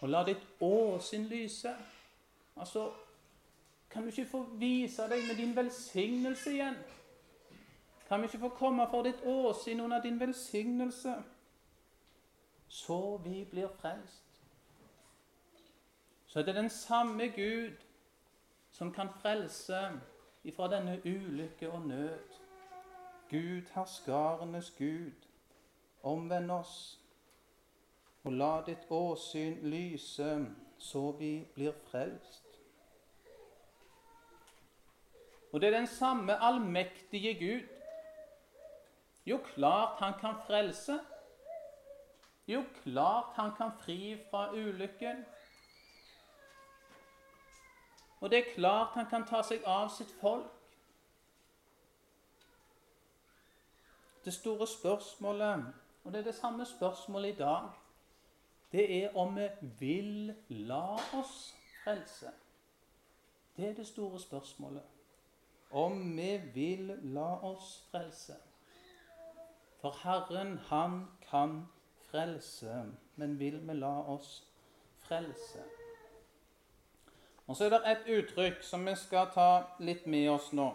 og 0.01 0.09
la 0.09 0.25
ditt 0.27 0.43
åsyn 0.59 1.29
lyse. 1.31 1.71
Altså, 2.57 2.89
kan 3.89 4.03
du 4.03 4.11
ikke 4.11 4.27
få 4.31 4.43
vise 4.59 5.07
deg 5.07 5.23
med 5.27 5.37
din 5.39 5.55
velsignelse 5.55 6.57
igjen? 6.57 6.75
Kan 8.09 8.21
vi 8.21 8.25
ikke 8.25 8.39
få 8.39 8.49
komme 8.49 8.87
for 8.89 9.03
ditt 9.05 9.21
åsyn 9.21 9.79
under 9.79 10.01
din 10.01 10.19
velsignelse, 10.19 11.13
så 12.67 13.17
vi 13.17 13.45
blir 13.51 13.67
frelst? 13.67 14.41
Så 16.25 16.39
det 16.39 16.49
er 16.49 16.61
den 16.61 16.69
samme 16.69 17.27
Gud 17.27 17.85
som 18.71 18.93
kan 18.93 19.09
frelse 19.21 19.91
ifra 20.43 20.71
denne 20.71 21.01
ulykke 21.05 21.71
og 21.71 21.81
nød. 21.81 22.19
Gud, 23.29 23.61
herskarenes 23.75 24.71
Gud, 24.77 25.11
omvend 26.03 26.51
oss, 26.51 26.99
og 28.23 28.33
la 28.33 28.63
ditt 28.65 28.89
åsyn 28.89 29.57
lyse, 29.61 30.45
så 30.77 31.11
vi 31.11 31.47
blir 31.53 31.71
frelst. 31.91 32.45
Og 35.51 35.61
det 35.61 35.67
er 35.67 35.77
den 35.77 35.87
samme 35.87 36.43
allmektige 36.43 37.33
Gud 37.33 37.78
jo, 39.29 39.37
klart 39.53 39.99
han 39.99 40.13
kan 40.19 40.35
frelse. 40.47 40.99
Jo, 42.47 42.63
klart 42.83 43.35
han 43.35 43.51
kan 43.57 43.71
fri 43.79 44.17
fra 44.29 44.51
ulykken. 44.53 45.25
Og 48.19 48.31
det 48.31 48.39
er 48.39 48.53
klart 48.55 48.93
han 48.93 49.05
kan 49.09 49.25
ta 49.27 49.43
seg 49.45 49.63
av 49.69 49.91
sitt 49.93 50.11
folk. 50.21 50.49
Det 54.25 54.33
store 54.33 54.67
spørsmålet, 54.67 55.69
og 56.03 56.11
det 56.11 56.19
er 56.19 56.27
det 56.31 56.35
samme 56.35 56.65
spørsmålet 56.65 57.35
i 57.35 57.37
dag, 57.37 57.69
det 58.71 59.03
er 59.03 59.15
om 59.17 59.37
vi 59.37 59.47
vil 59.79 60.35
la 60.49 60.97
oss 61.21 61.55
frelse. 61.83 62.33
Det 63.57 63.69
er 63.69 63.73
det 63.73 63.87
store 63.87 64.19
spørsmålet. 64.19 64.83
Om 65.71 66.17
vi 66.17 66.37
vil 66.53 66.93
la 67.13 67.31
oss 67.45 67.87
frelse. 67.91 68.35
For 69.81 69.95
Herren, 70.03 70.57
han 70.57 71.07
kan 71.29 71.67
frelse, 72.11 72.85
men 73.15 73.39
vil 73.39 73.67
vi 73.67 73.73
la 73.73 73.93
oss 74.11 74.43
frelse? 74.99 75.63
Og 77.47 77.55
Så 77.55 77.65
er 77.65 77.69
det 77.69 77.79
et 77.91 78.09
uttrykk 78.17 78.63
som 78.63 78.85
vi 78.85 78.95
skal 78.95 79.31
ta 79.33 79.63
litt 79.79 80.05
med 80.07 80.27
oss 80.29 80.51
nå 80.53 80.67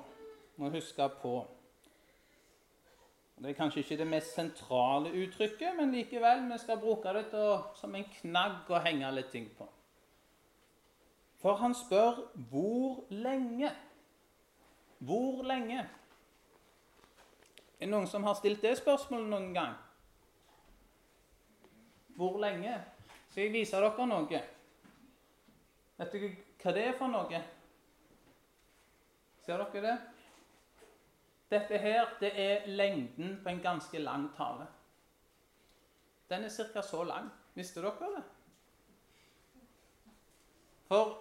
og 0.58 0.72
huske 0.74 1.08
på. 1.20 1.34
Det 3.38 3.50
er 3.50 3.58
kanskje 3.58 3.82
ikke 3.82 3.98
det 3.98 4.06
mest 4.06 4.34
sentrale 4.34 5.10
uttrykket, 5.12 5.76
men 5.76 5.92
likevel, 5.92 6.46
vi 6.52 6.58
skal 6.58 6.80
bruke 6.80 7.12
det 7.14 7.24
som 7.76 7.94
en 7.94 8.06
knagg 8.20 8.70
å 8.70 8.82
henge 8.82 9.10
litt 9.14 9.30
ting 9.34 9.48
på. 9.58 9.66
For 11.42 11.58
han 11.60 11.74
spør 11.76 12.22
hvor 12.50 13.04
lenge? 13.10 13.70
Hvor 14.98 15.42
lenge? 15.44 15.82
Er 17.84 17.90
det 17.90 17.92
noen 17.92 18.06
som 18.08 18.24
har 18.24 18.32
stilt 18.38 18.62
det 18.64 18.78
spørsmålet 18.78 19.26
noen 19.28 19.50
gang? 19.52 19.72
Hvor 22.16 22.38
lenge? 22.40 22.78
Skal 23.28 23.42
jeg 23.42 23.52
vise 23.52 23.76
dere 23.76 24.06
noe? 24.08 24.38
Vet 25.98 26.14
dere 26.14 26.30
hva 26.62 26.72
det 26.72 26.84
er 26.88 26.96
for 26.96 27.12
noe? 27.12 27.40
Ser 29.44 29.60
dere 29.60 29.82
det? 29.84 29.98
Dette 31.52 31.82
her 31.84 32.16
det 32.22 32.32
er 32.46 32.64
lengden 32.72 33.36
på 33.44 33.52
en 33.52 33.60
ganske 33.68 34.00
lang 34.00 34.30
tale. 34.38 34.64
Den 36.32 36.48
er 36.48 36.56
ca. 36.72 36.80
så 36.80 37.04
lang. 37.04 37.28
Visste 37.52 37.84
dere 37.84 38.14
det? 38.16 38.24
For 40.88 41.18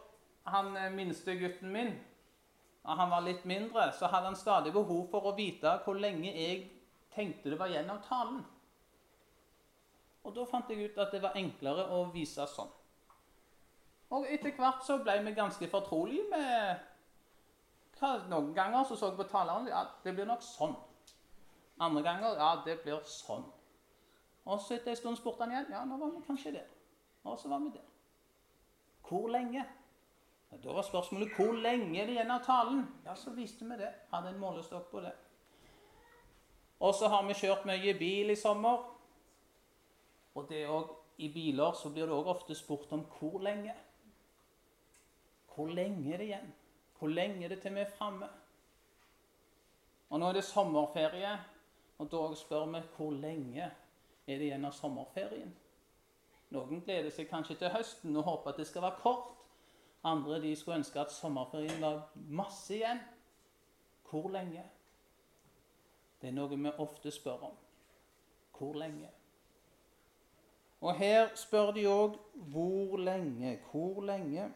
han 0.48 0.78
eh, 0.78 0.92
minste 0.96 1.36
gutten 1.36 1.76
min, 1.76 1.92
da 2.84 2.96
han 3.00 3.10
var 3.10 3.24
litt 3.24 3.46
mindre, 3.48 3.88
så 3.96 4.10
hadde 4.12 4.32
han 4.32 4.36
stadig 4.36 4.74
behov 4.76 5.06
for 5.12 5.30
å 5.30 5.36
vite 5.38 5.78
hvor 5.86 5.96
lenge 5.96 6.32
jeg 6.32 6.66
tenkte 7.16 7.54
det 7.54 7.60
var 7.60 7.72
igjen 7.72 7.92
av 7.94 8.02
talen. 8.04 8.42
Og 10.24 10.36
da 10.36 10.46
fant 10.48 10.72
jeg 10.72 10.90
ut 10.90 11.00
at 11.00 11.12
det 11.12 11.22
var 11.24 11.38
enklere 11.40 11.86
å 11.96 12.06
vise 12.12 12.46
sånn. 12.48 12.72
Og 14.14 14.28
etter 14.30 14.54
hvert 14.58 14.84
så 14.86 15.00
ble 15.02 15.16
vi 15.26 15.36
ganske 15.36 15.70
fortrolige 15.72 16.28
med 16.32 16.90
Noen 18.04 18.50
ganger 18.52 18.84
så 18.84 18.98
så 19.00 19.08
jeg 19.08 19.16
på 19.16 19.24
taleren 19.32 19.70
ja, 19.70 19.86
det 20.04 20.12
blir 20.18 20.28
nok 20.28 20.42
sånn. 20.44 20.74
Andre 21.80 22.02
ganger 22.04 22.36
ja, 22.36 22.50
det 22.66 22.82
blir 22.84 23.00
sånn. 23.08 23.46
Og 24.44 24.60
så 24.60 24.76
etter 24.76 24.92
en 24.92 25.00
stund 25.00 25.20
spurte 25.22 25.46
han 25.46 25.54
igjen. 25.54 25.70
Ja, 25.72 25.86
nå 25.88 25.96
var 26.02 26.12
vi 26.12 26.24
kanskje 26.28 26.52
der. 26.58 26.68
Og 27.24 27.38
så 27.40 27.48
var 27.48 27.64
vi 27.64 27.72
der. 27.78 27.86
Hvor 29.08 29.30
lenge? 29.32 29.64
Da 30.64 30.74
var 30.74 30.86
spørsmålet 30.86 31.36
hvor 31.36 31.54
lenge 31.58 32.02
er 32.02 32.06
det 32.06 32.18
igjen 32.18 32.32
av 32.32 32.44
talen. 32.46 32.84
Ja, 33.06 33.16
så 33.16 33.34
visste 33.34 33.66
vi 33.66 33.78
det. 33.80 33.90
Hadde 34.12 34.34
en 34.34 34.42
målestokk 34.42 34.90
på 34.92 35.02
det. 35.02 35.14
Og 36.80 36.94
så 36.96 37.08
har 37.08 37.24
vi 37.28 37.38
kjørt 37.38 37.66
mye 37.66 37.94
bil 37.98 38.34
i 38.34 38.36
sommer. 38.36 38.84
Og 40.36 40.50
det 40.50 40.66
òg 40.68 40.92
i 41.18 41.30
biler 41.34 41.74
så 41.78 41.90
blir 41.94 42.10
det 42.10 42.16
òg 42.16 42.30
ofte 42.34 42.56
spurt 42.56 42.92
om 42.92 43.06
hvor 43.18 43.40
lenge. 43.42 43.74
Hvor 45.56 45.70
lenge 45.70 46.14
er 46.14 46.18
det 46.18 46.30
igjen? 46.30 46.54
Hvor 47.00 47.08
lenge 47.08 47.46
er 47.46 47.54
det 47.54 47.62
til 47.62 47.76
vi 47.76 47.84
er 47.84 47.94
framme? 47.98 48.30
Og 50.10 50.20
nå 50.20 50.30
er 50.30 50.38
det 50.38 50.44
sommerferie, 50.46 51.34
og 51.98 52.10
da 52.12 52.22
spør 52.38 52.66
vi 52.74 52.82
hvor 52.98 53.12
lenge 53.12 53.66
er 54.28 54.38
det 54.38 54.48
igjen 54.48 54.66
av 54.66 54.76
sommerferien. 54.78 55.54
Noen 56.54 56.84
gleder 56.86 57.10
seg 57.14 57.30
kanskje 57.30 57.58
til 57.62 57.74
høsten 57.74 58.18
og 58.18 58.28
håper 58.28 58.54
at 58.54 58.60
det 58.62 58.68
skal 58.70 58.86
være 58.86 59.02
kort. 59.02 59.43
Andre 60.04 60.42
de 60.42 60.56
skulle 60.56 60.78
ønske 60.78 61.00
at 61.00 61.12
sommerferien 61.12 61.82
var 61.82 62.10
masse 62.16 62.76
igjen. 62.76 63.00
Hvor 64.10 64.30
lenge? 64.30 64.64
Det 66.22 66.30
er 66.30 66.36
noe 66.36 66.58
vi 66.58 66.72
ofte 66.78 67.12
spør 67.12 67.48
om. 67.50 67.56
Hvor 68.58 68.74
lenge? 68.80 69.10
Og 70.84 70.96
her 70.96 71.30
spør 71.36 71.72
de 71.72 71.88
òg 71.88 72.18
hvor 72.52 72.98
lenge, 72.98 73.58
hvor 73.72 74.02
lenge? 74.04 74.50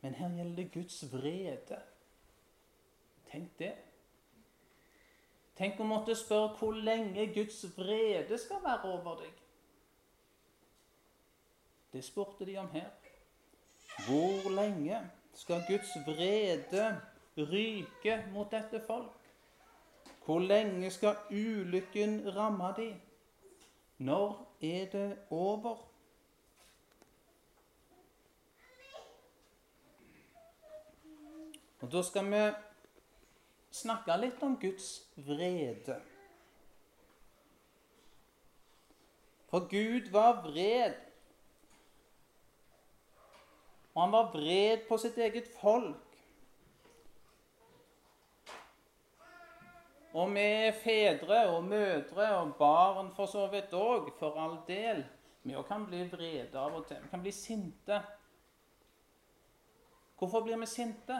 Men 0.00 0.14
her 0.14 0.36
gjelder 0.36 0.56
det 0.56 0.72
Guds 0.72 1.12
vrede. 1.12 1.78
Tenk 3.30 3.58
det. 3.58 3.72
Tenk 5.56 5.78
å 5.78 5.86
måtte 5.86 6.16
spørre 6.18 6.56
hvor 6.58 6.74
lenge 6.74 7.28
Guds 7.34 7.62
vrede 7.76 8.38
skal 8.38 8.62
være 8.64 8.90
over 8.90 9.22
deg. 9.22 9.40
Det 11.94 12.02
spurte 12.04 12.46
de 12.46 12.58
om 12.58 12.68
her. 12.74 12.90
Hvor 14.02 14.50
lenge 14.50 15.10
skal 15.34 15.62
Guds 15.68 15.92
vrede 16.06 17.00
ryke 17.38 18.24
mot 18.32 18.50
dette 18.50 18.82
folk? 18.86 19.20
Hvor 20.24 20.38
lenge 20.38 20.90
skal 20.90 21.16
ulykken 21.30 22.36
ramme 22.36 22.74
dem? 22.76 23.00
Når 23.98 24.56
er 24.62 24.90
det 24.92 25.18
over? 25.30 25.90
Og 31.80 31.92
Da 31.92 32.02
skal 32.02 32.30
vi 32.32 32.42
snakke 33.70 34.14
litt 34.16 34.42
om 34.42 34.54
Guds 34.60 34.86
vrede. 35.16 35.98
For 39.50 39.66
Gud 39.70 40.10
var 40.10 40.40
vred. 40.46 40.96
Og 43.94 44.02
han 44.02 44.12
var 44.12 44.30
vred 44.32 44.88
på 44.88 44.98
sitt 44.98 45.18
eget 45.22 45.48
folk. 45.60 46.00
Og 50.14 50.30
vi 50.30 50.70
fedre 50.78 51.40
og 51.50 51.64
mødre 51.66 52.26
og 52.38 52.54
barn 52.58 53.10
for 53.16 53.26
så 53.26 53.46
vidt 53.50 53.74
òg, 53.74 54.12
for 54.18 54.38
all 54.38 54.60
del. 54.66 55.02
Vi 55.42 55.54
òg 55.58 55.66
kan 55.68 55.86
bli 55.86 56.04
vrede 56.10 56.58
av 56.58 56.74
og 56.78 56.86
til. 56.86 57.00
Vi 57.02 57.10
kan 57.10 57.22
bli 57.22 57.32
sinte. 57.34 58.00
Hvorfor 60.18 60.44
blir 60.46 60.58
vi 60.62 60.66
sinte? 60.70 61.18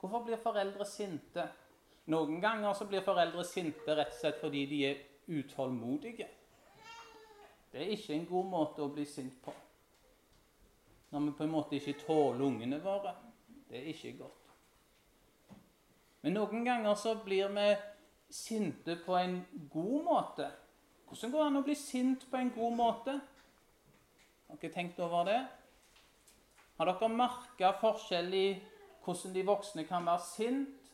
Hvorfor 0.00 0.24
blir 0.24 0.40
foreldre 0.40 0.84
sinte? 0.84 1.48
Noen 2.12 2.40
ganger 2.40 2.76
så 2.76 2.84
blir 2.84 3.04
foreldre 3.04 3.44
sinte 3.48 3.96
rett 3.96 4.12
og 4.12 4.20
slett 4.20 4.40
fordi 4.40 4.66
de 4.68 4.80
er 4.90 5.00
utålmodige. 5.32 6.28
Det 7.72 7.80
er 7.80 7.96
ikke 7.96 8.14
en 8.14 8.26
god 8.28 8.50
måte 8.52 8.84
å 8.84 8.92
bli 8.92 9.06
sint 9.08 9.40
på. 9.42 9.54
Når 11.14 11.20
vi 11.20 11.32
på 11.38 11.44
en 11.44 11.52
måte 11.52 11.76
ikke 11.78 11.92
tåler 12.00 12.42
ungene 12.42 12.80
våre. 12.82 13.12
Det 13.68 13.78
er 13.78 13.84
ikke 13.92 14.16
godt. 14.18 14.48
Men 16.24 16.34
noen 16.34 16.64
ganger 16.66 16.96
så 16.98 17.12
blir 17.22 17.52
vi 17.54 17.68
sinte 18.34 18.96
på 18.98 19.14
en 19.14 19.36
god 19.70 20.00
måte. 20.08 20.48
Hvordan 21.06 21.30
går 21.30 21.38
det 21.38 21.46
an 21.52 21.60
å 21.60 21.62
bli 21.68 21.76
sint 21.78 22.24
på 22.30 22.40
en 22.40 22.50
god 22.56 22.74
måte? 22.74 23.14
Har 24.48 24.58
dere 24.58 24.74
tenkt 24.74 24.98
over 25.06 25.28
det? 25.28 25.38
Har 26.80 26.90
dere 26.90 27.10
merka 27.14 27.70
forskjell 27.78 28.34
i 28.34 28.46
hvordan 29.04 29.36
de 29.36 29.44
voksne 29.46 29.84
kan 29.86 30.10
være 30.10 30.26
sint. 30.26 30.90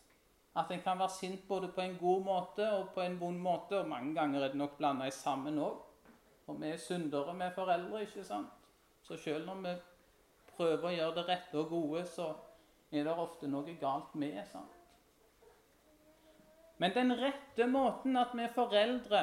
At 0.53 0.69
en 0.75 0.83
kan 0.85 1.01
være 1.01 1.15
sint 1.17 1.47
både 1.49 1.71
på 1.73 1.81
en 1.81 1.97
god 1.97 2.27
måte 2.27 2.67
og 2.77 2.91
på 2.93 3.01
en 3.07 3.17
vond 3.23 3.41
måte. 3.41 3.81
Og 3.81 3.89
mange 3.89 4.13
ganger 4.19 4.45
er 4.45 4.53
det 4.53 4.61
nok 4.61 4.77
blanda 4.77 5.09
sammen 5.15 5.63
òg. 5.65 5.81
For 6.45 6.61
vi 6.61 6.75
er 6.75 6.83
syndere 6.83 7.33
med 7.33 7.57
foreldre, 7.57 8.03
ikke 8.05 8.27
sant? 8.27 8.53
Så 9.01 9.17
selv 9.17 9.47
når 9.49 9.65
vi 9.65 9.75
prøver 10.61 10.87
å 10.91 10.93
gjøre 10.93 11.17
det 11.17 11.27
rette 11.29 11.57
og 11.57 11.73
gode, 11.73 12.05
så 12.05 12.29
er 12.93 13.07
det 13.07 13.17
ofte 13.17 13.49
noe 13.49 13.77
galt 13.81 14.15
med. 14.21 14.37
sant? 14.51 14.77
Men 16.81 16.95
den 16.95 17.13
rette 17.17 17.67
måten 17.69 18.17
at 18.17 18.35
vi 18.37 18.49
foreldre 18.55 19.23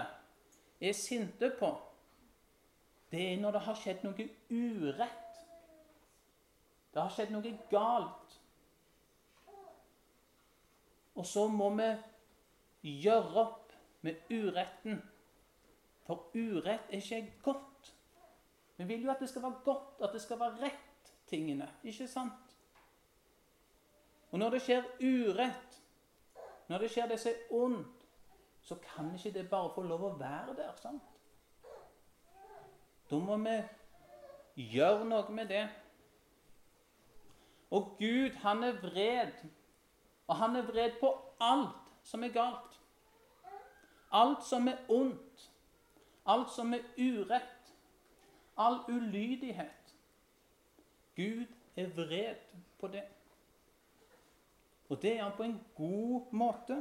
er 0.82 0.94
sinte 0.98 1.52
på, 1.60 1.72
det 3.12 3.22
er 3.32 3.40
når 3.42 3.56
det 3.56 3.62
har 3.66 3.78
skjedd 3.80 4.04
noe 4.06 4.28
urett. 4.50 5.40
Det 6.94 7.02
har 7.02 7.14
skjedd 7.14 7.32
noe 7.34 7.54
galt. 7.72 8.36
Og 11.18 11.26
så 11.26 11.48
må 11.50 11.70
vi 11.78 11.88
gjøre 13.04 13.46
opp 13.46 13.74
med 14.06 14.30
uretten. 14.30 15.00
For 16.06 16.30
urett 16.36 16.92
er 16.92 17.02
ikke 17.02 17.24
godt. 17.44 17.94
Vi 18.78 18.86
vil 18.86 19.08
jo 19.08 19.12
at 19.12 19.24
det 19.24 19.30
skal 19.32 19.48
være 19.48 19.64
godt, 19.66 20.04
at 20.04 20.14
det 20.14 20.22
skal 20.22 20.40
være 20.40 20.62
rett, 20.68 20.87
tingene. 21.28 21.70
Ikke 21.84 22.08
sant? 22.08 22.56
Og 24.32 24.40
når 24.40 24.56
det 24.56 24.62
skjer 24.62 24.88
urett, 25.02 25.78
når 26.68 26.84
det 26.84 26.92
skjer 26.92 27.08
det 27.12 27.20
som 27.20 27.32
er 27.32 27.54
ondt, 27.56 28.08
så 28.62 28.76
kan 28.84 29.14
ikke 29.16 29.32
det 29.32 29.50
bare 29.50 29.72
få 29.76 29.84
lov 29.88 30.04
å 30.04 30.16
være 30.20 30.56
der. 30.58 30.74
sant? 30.82 31.04
Da 33.10 33.20
må 33.20 33.38
vi 33.38 33.60
gjøre 34.74 35.06
noe 35.08 35.32
med 35.32 35.48
det. 35.48 35.68
Og 37.72 37.96
Gud, 38.00 38.36
han 38.44 38.64
er 38.64 38.76
vred 38.82 39.48
og 40.28 40.36
han 40.36 40.56
er 40.56 40.62
vred 40.68 41.00
på 41.00 41.12
alt 41.40 41.94
som 42.04 42.24
er 42.24 42.34
galt. 42.36 42.80
Alt 44.12 44.44
som 44.44 44.68
er 44.68 44.78
ondt. 44.90 45.52
Alt 46.26 46.52
som 46.52 46.74
er 46.74 46.84
urett. 46.98 47.74
All 48.58 48.80
ulydighet. 48.88 49.87
Gud 51.18 51.48
er 51.76 51.90
vred 51.96 52.44
på 52.80 52.88
det. 52.94 53.04
Og 54.90 55.02
det 55.02 55.18
er 55.18 55.24
han 55.24 55.36
på 55.38 55.44
en 55.44 55.58
god 55.76 56.34
måte. 56.38 56.78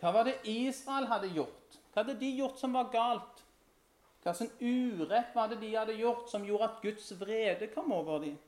Hva 0.00 0.12
var 0.12 0.28
det 0.28 0.38
Israel 0.48 1.08
hadde 1.10 1.32
gjort? 1.34 1.78
Hva 1.92 2.04
hadde 2.04 2.18
de 2.20 2.30
gjort 2.38 2.60
som 2.60 2.76
var 2.76 2.92
galt? 2.92 3.42
Hva 4.22 4.34
slags 4.34 4.58
urett 4.60 5.34
var 5.34 5.50
det 5.50 5.60
de 5.60 5.72
hadde 5.74 5.94
gjort 5.98 6.30
som 6.30 6.44
gjorde 6.44 6.68
at 6.70 6.82
Guds 6.82 7.12
vrede 7.20 7.68
kom 7.74 7.92
over 7.94 8.24
dem? 8.24 8.38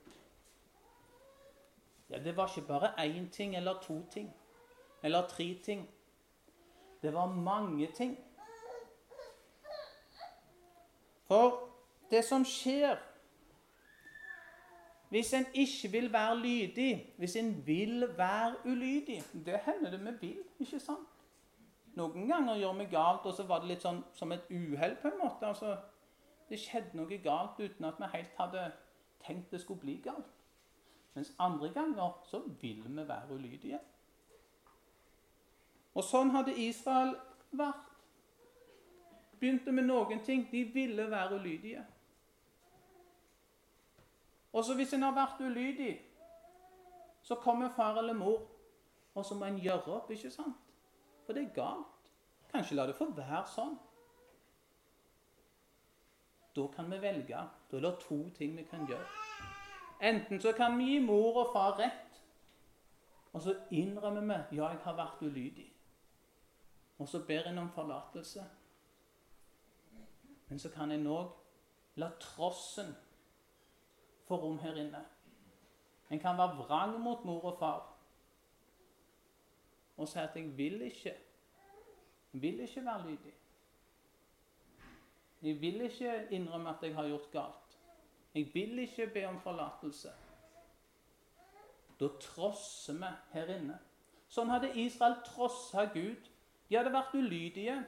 Ja, 2.08 2.18
det 2.24 2.36
var 2.36 2.48
ikke 2.48 2.68
bare 2.68 2.94
én 3.04 3.28
ting 3.30 3.56
eller 3.56 3.82
to 3.82 4.00
ting 4.10 4.30
eller 5.02 5.28
tre 5.28 5.54
ting. 5.64 5.88
Det 7.02 7.14
var 7.14 7.26
mange 7.26 7.86
ting. 7.94 8.16
For 11.28 11.68
det 12.10 12.24
som 12.24 12.44
skjer 12.48 12.96
hvis 15.08 15.32
en 15.32 15.46
ikke 15.54 15.88
vil 15.88 16.12
være 16.12 16.38
lydig, 16.38 17.14
hvis 17.16 17.36
en 17.36 17.66
vil 17.66 18.04
være 18.16 18.54
ulydig 18.64 19.22
Det 19.46 19.60
hender 19.64 19.90
det 19.90 20.00
vi 20.04 20.26
vil, 20.26 20.42
ikke 20.60 20.80
sant? 20.80 21.08
Noen 21.96 22.28
ganger 22.28 22.58
gjør 22.60 22.72
vi 22.78 22.84
galt, 22.84 23.24
og 23.26 23.32
så 23.34 23.46
var 23.48 23.62
det 23.62 23.72
litt 23.72 23.82
sånn 23.82 24.02
som 24.14 24.32
et 24.32 24.44
uhell, 24.50 24.96
på 25.00 25.08
en 25.08 25.16
måte. 25.18 25.48
Altså, 25.48 25.72
det 26.48 26.60
skjedde 26.60 26.96
noe 26.96 27.18
galt 27.24 27.58
uten 27.58 27.88
at 27.88 27.98
vi 27.98 28.10
helt 28.12 28.36
hadde 28.38 28.66
tenkt 29.24 29.50
det 29.50 29.60
skulle 29.60 29.80
bli 29.80 29.96
galt. 30.04 30.28
Mens 31.16 31.32
andre 31.38 31.72
ganger 31.74 32.20
så 32.28 32.42
vil 32.60 32.84
vi 32.84 33.08
være 33.08 33.34
ulydige. 33.34 33.80
Og 35.94 36.04
sånn 36.04 36.30
hadde 36.36 36.54
Israel 36.54 37.16
vært. 37.50 37.87
Begynte 39.40 39.72
med 39.72 39.86
noen 39.88 40.20
ting. 40.24 40.46
De 40.50 40.64
ville 40.74 41.10
være 41.10 41.34
ulydige. 41.34 41.84
Og 44.52 44.64
så 44.64 44.74
hvis 44.74 44.92
en 44.92 45.02
har 45.02 45.14
vært 45.14 45.40
ulydig, 45.40 45.92
så 47.22 47.34
kommer 47.34 47.68
far 47.76 47.98
eller 47.98 48.14
mor, 48.14 48.46
og 49.14 49.24
så 49.24 49.34
må 49.34 49.44
en 49.44 49.60
gjøre 49.60 49.92
opp, 49.98 50.10
ikke 50.10 50.30
sant? 50.30 50.56
For 51.26 51.36
det 51.36 51.42
er 51.42 51.54
galt. 51.54 52.12
Kanskje 52.52 52.76
la 52.78 52.86
det 52.88 52.96
få 52.96 53.10
være 53.12 53.44
sånn. 53.52 53.76
Da 56.56 56.66
kan 56.74 56.88
vi 56.90 57.00
velge. 57.02 57.42
Da 57.70 57.76
er 57.76 57.84
det 57.84 57.98
to 58.06 58.22
ting 58.38 58.56
vi 58.56 58.64
kan 58.70 58.86
gjøre. 58.88 59.08
Enten 60.00 60.40
så 60.40 60.52
kan 60.56 60.78
vi 60.78 60.92
gi 60.94 61.00
mor 61.04 61.42
og 61.42 61.52
far 61.52 61.76
rett, 61.78 62.22
og 63.32 63.42
så 63.42 63.54
innrømmer 63.70 64.46
vi 64.50 64.56
ja, 64.56 64.70
jeg 64.70 64.80
har 64.84 64.96
vært 64.96 65.22
ulydig. 65.22 65.66
Og 66.98 67.08
så 67.08 67.20
ber 67.26 67.50
en 67.50 67.58
om 67.58 67.70
forlatelse. 67.70 68.44
Men 70.48 70.58
så 70.58 70.70
kan 70.72 70.90
en 70.90 71.06
òg 71.06 71.34
la 72.00 72.10
trossen 72.20 72.94
få 74.28 74.36
rom 74.36 74.58
her 74.58 74.76
inne. 74.80 75.04
En 76.10 76.20
kan 76.20 76.38
være 76.38 76.56
vrang 76.64 76.98
mot 77.00 77.24
mor 77.24 77.44
og 77.52 77.58
far 77.58 77.98
og 79.98 80.08
si 80.08 80.18
at 80.18 80.36
'jeg 80.36 80.56
vil 80.56 80.82
ikke'. 80.82 81.18
Jeg 82.32 82.42
vil 82.42 82.60
ikke 82.60 82.84
være 82.84 83.10
lydig. 83.10 83.34
Jeg 85.42 85.60
vil 85.60 85.80
ikke 85.80 86.28
innrømme 86.30 86.70
at 86.70 86.82
jeg 86.82 86.94
har 86.94 87.08
gjort 87.08 87.30
galt. 87.30 87.78
Jeg 88.34 88.50
vil 88.54 88.78
ikke 88.78 89.06
be 89.06 89.28
om 89.28 89.40
forlatelse. 89.40 90.08
Da 92.00 92.08
trosser 92.20 92.92
vi 92.92 93.06
her 93.32 93.46
inne. 93.58 93.78
Sånn 94.28 94.50
hadde 94.50 94.76
Israel 94.78 95.14
trossa 95.24 95.84
Gud. 95.84 96.28
De 96.68 96.76
hadde 96.76 96.92
vært 96.92 97.14
ulydige. 97.14 97.86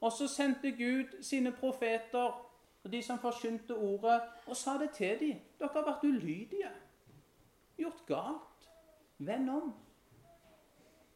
Og 0.00 0.12
så 0.12 0.28
sendte 0.28 0.70
Gud 0.72 1.22
sine 1.22 1.52
profeter 1.52 2.46
og 2.84 2.92
de 2.92 3.02
som 3.02 3.18
forkynte 3.18 3.76
ordet, 3.76 4.22
og 4.46 4.56
sa 4.56 4.78
det 4.78 4.90
til 4.90 5.20
dem. 5.20 5.40
Dere 5.58 5.68
har 5.74 5.84
vært 5.84 6.04
ulydige. 6.04 6.70
Gjort 7.76 8.06
galt. 8.06 8.70
Vend 9.18 9.50
om. 9.50 9.74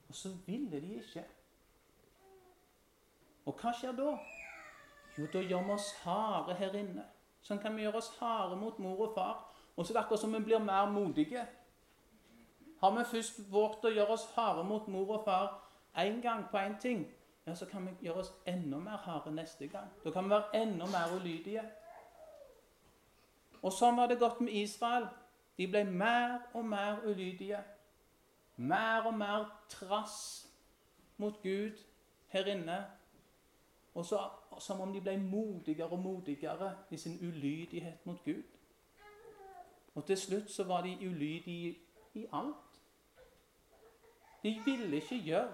Og 0.09 0.15
så 0.15 0.29
ville 0.47 0.81
de 0.81 0.95
ikke. 0.95 1.25
Og 3.45 3.57
hva 3.61 3.73
skjer 3.73 3.97
da? 3.97 4.13
Jo, 5.19 5.27
da 5.33 5.41
gjør 5.41 5.65
vi 5.65 5.75
oss 5.77 5.91
harde 6.05 6.57
her 6.59 6.77
inne. 6.77 7.05
Sånn 7.45 7.61
kan 7.61 7.77
vi 7.77 7.85
gjøre 7.85 8.01
oss 8.01 8.13
harde 8.21 8.57
mot 8.61 8.79
mor 8.81 9.01
og 9.09 9.17
far. 9.17 9.43
Og 9.77 9.85
så 9.85 9.93
er 9.93 9.99
det 9.99 10.05
akkurat 10.05 10.21
som 10.21 10.33
vi 10.37 10.45
blir 10.45 10.63
mer 10.65 10.91
modige. 10.93 11.45
Har 12.81 12.93
vi 12.93 13.05
først 13.09 13.41
våget 13.53 13.89
å 13.89 13.93
gjøre 13.95 14.17
oss 14.17 14.29
harde 14.37 14.65
mot 14.69 14.89
mor 14.93 15.17
og 15.19 15.25
far 15.25 15.61
én 15.97 16.21
gang 16.21 16.45
på 16.51 16.59
én 16.59 16.77
ting, 16.81 17.05
ja, 17.47 17.55
så 17.55 17.67
kan 17.67 17.87
vi 17.87 17.91
gjøre 18.07 18.23
oss 18.25 18.33
enda 18.47 18.79
mer 18.79 18.97
harde 18.97 19.35
neste 19.35 19.69
gang. 19.69 19.91
Da 20.05 20.11
kan 20.11 20.25
vi 20.25 20.31
være 20.31 20.63
enda 20.63 20.87
mer 20.87 21.13
ulydige. 21.17 21.65
Og 23.63 23.73
sånn 23.73 23.97
var 23.97 24.09
det 24.09 24.21
gått 24.21 24.41
med 24.41 24.53
Israel. 24.53 25.09
De 25.59 25.67
ble 25.69 25.85
mer 25.85 26.39
og 26.55 26.65
mer 26.65 27.05
ulydige. 27.05 27.61
Mer 28.57 29.07
og 29.09 29.15
mer 29.19 29.49
trass 29.69 30.17
mot 31.17 31.37
Gud 31.43 31.81
her 32.33 32.49
inne. 32.49 32.79
Og 33.95 34.07
så 34.07 34.21
som 34.59 34.81
om 34.81 34.93
de 34.93 35.01
ble 35.01 35.17
modigere 35.19 35.91
og 35.91 35.99
modigere 35.99 36.75
i 36.91 36.97
sin 36.97 37.19
ulydighet 37.21 38.07
mot 38.07 38.25
Gud. 38.25 38.43
Og 39.95 40.07
til 40.07 40.19
slutt 40.19 40.51
så 40.51 40.65
var 40.65 40.83
de 40.83 40.97
ulydige 41.09 41.79
i 42.15 42.27
alt. 42.33 42.81
De 44.43 44.61
ville 44.65 44.97
ikke 44.97 45.23
gjøre 45.25 45.53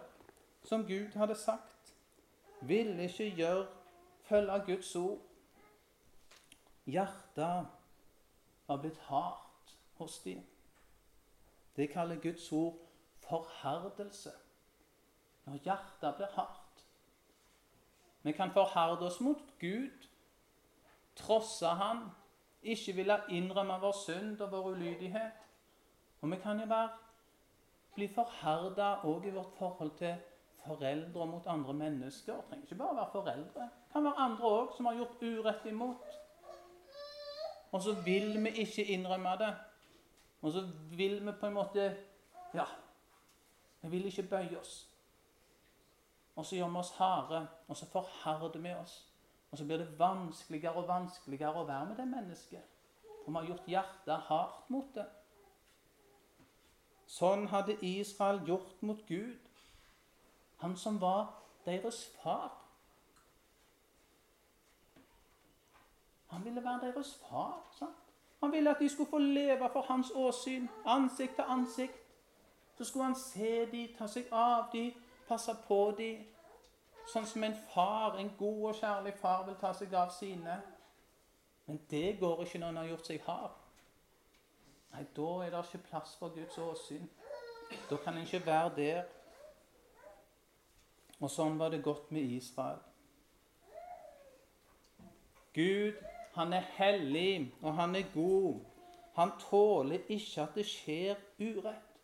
som 0.63 0.87
Gud 0.87 1.17
hadde 1.17 1.35
sagt 1.35 1.70
ville 2.61 3.03
ikke 3.03 3.31
gjøre 3.37 3.67
følge 4.23 4.63
Guds 4.67 4.97
ord. 4.97 5.19
Hjertet 6.87 7.67
var 8.67 8.77
blitt 8.77 8.99
hardt 8.99 9.77
hos 9.99 10.19
dem. 10.19 10.47
Det 11.77 11.91
kaller 11.91 12.21
Guds 12.21 12.53
ord 12.53 12.79
forherdelse. 13.29 14.33
Når 15.45 15.59
hjertet 15.65 16.17
blir 16.17 16.33
hardt. 16.35 16.87
Vi 18.23 18.33
kan 18.33 18.53
forherde 18.53 19.07
oss 19.07 19.21
mot 19.21 19.43
Gud, 19.61 20.09
trosse 21.17 21.67
Han, 21.67 22.05
ikke 22.63 22.93
ville 22.93 23.17
innrømme 23.29 23.79
vår 23.81 23.95
synd 24.05 24.41
og 24.41 24.53
vår 24.53 24.71
ulydighet. 24.71 25.33
Og 26.21 26.31
vi 26.31 26.37
kan 26.37 26.61
jo 26.61 26.67
være, 26.67 26.91
bli 27.95 28.09
forherda 28.15 28.91
òg 29.09 29.27
i 29.27 29.33
vårt 29.35 29.57
forhold 29.59 29.97
til 29.97 30.17
foreldre 30.67 31.27
mot 31.27 31.47
andre 31.47 31.75
mennesker. 31.75 32.37
Det 32.37 32.45
trenger 32.49 32.65
ikke 32.65 32.79
bare 32.83 32.97
være 32.97 33.13
foreldre. 33.13 33.63
Det 33.63 33.93
kan 33.93 34.05
være 34.05 34.25
andre 34.27 34.45
òg 34.45 34.77
som 34.77 34.87
har 34.87 34.95
gjort 34.95 35.23
urett 35.23 35.67
imot. 35.67 36.05
Og 37.73 37.83
så 37.83 37.95
vil 38.05 38.45
vi 38.45 38.49
ikke 38.65 38.85
innrømme 38.85 39.37
det. 39.39 39.55
Og 40.43 40.53
så 40.53 40.69
vil 40.91 41.27
vi 41.27 41.33
på 41.41 41.47
en 41.47 41.55
måte 41.55 41.97
Ja, 42.55 42.65
vi 43.81 43.89
vil 43.89 44.07
ikke 44.07 44.23
bøye 44.23 44.59
oss. 44.59 44.89
Og 46.37 46.47
så 46.47 46.57
gjør 46.57 46.69
vi 46.69 46.77
oss 46.77 46.91
harde, 46.97 47.47
og 47.69 47.77
så 47.77 47.87
forharder 47.87 48.59
vi 48.59 48.75
oss. 48.75 49.07
Og 49.51 49.59
så 49.59 49.65
blir 49.65 49.77
det 49.77 49.99
vanskeligere 49.99 50.75
og 50.75 50.89
vanskeligere 50.89 51.63
å 51.63 51.67
være 51.67 51.87
med 51.87 51.97
det 51.97 52.07
mennesket. 52.09 52.63
For 53.25 53.31
vi 53.31 53.39
har 53.39 53.47
gjort 53.47 53.69
hjertet 53.69 54.27
hardt 54.29 54.71
mot 54.71 54.95
det. 54.95 55.07
Sånn 57.11 57.49
hadde 57.51 57.79
Israel 57.83 58.39
gjort 58.47 58.83
mot 58.87 59.01
Gud. 59.09 59.50
Han 60.61 60.77
som 60.77 61.01
var 61.01 61.35
deres 61.65 62.11
far. 62.23 62.57
Han 66.31 66.45
ville 66.45 66.65
være 66.65 66.81
deres 66.81 67.21
far. 67.29 67.63
Sant? 67.79 67.97
Han 68.41 68.53
ville 68.53 68.71
at 68.71 68.77
de 68.81 68.89
skulle 68.89 69.11
få 69.11 69.19
leve 69.19 69.71
for 69.73 69.83
hans 69.83 70.13
åsyn, 70.15 70.69
ansikt 70.87 71.35
til 71.35 71.45
ansikt. 71.49 71.99
Så 72.79 72.85
skulle 72.85 73.05
han 73.05 73.15
se 73.15 73.71
dem, 73.71 73.95
ta 73.99 74.07
seg 74.07 74.29
av 74.33 74.71
dem, 74.73 74.93
passe 75.29 75.53
på 75.69 75.81
dem. 75.99 76.23
Sånn 77.13 77.27
som 77.27 77.45
en 77.45 77.57
far, 77.75 78.17
en 78.17 78.31
god 78.39 78.63
og 78.71 78.79
kjærlig 78.79 79.13
far, 79.21 79.45
vil 79.49 79.59
ta 79.61 79.73
seg 79.77 79.95
av 79.95 80.13
sine. 80.15 80.61
Men 81.67 81.81
det 81.91 82.19
går 82.21 82.45
ikke 82.45 82.59
når 82.59 82.67
han 82.67 82.81
har 82.81 82.89
gjort 82.95 83.11
seg 83.11 83.27
hard. 83.27 83.59
Nei, 84.93 85.05
da 85.17 85.29
er 85.45 85.53
det 85.53 85.65
ikke 85.67 85.89
plass 85.91 86.17
for 86.19 86.33
Guds 86.35 86.59
åsyn. 86.59 87.11
Da 87.91 87.99
kan 88.05 88.17
en 88.17 88.25
ikke 88.25 88.47
være 88.47 88.73
der. 88.77 89.03
Og 91.21 91.31
sånn 91.31 91.59
var 91.61 91.73
det 91.73 91.83
godt 91.85 92.11
med 92.15 92.33
Israel. 92.39 92.81
Gud, 95.55 95.99
han 96.35 96.53
er 96.53 96.67
hellig, 96.77 97.53
og 97.63 97.75
han 97.75 97.97
er 97.99 98.07
god. 98.15 98.61
Han 99.19 99.33
tåler 99.43 100.07
ikke 100.09 100.43
at 100.43 100.55
det 100.55 100.67
skjer 100.67 101.19
urett. 101.41 101.97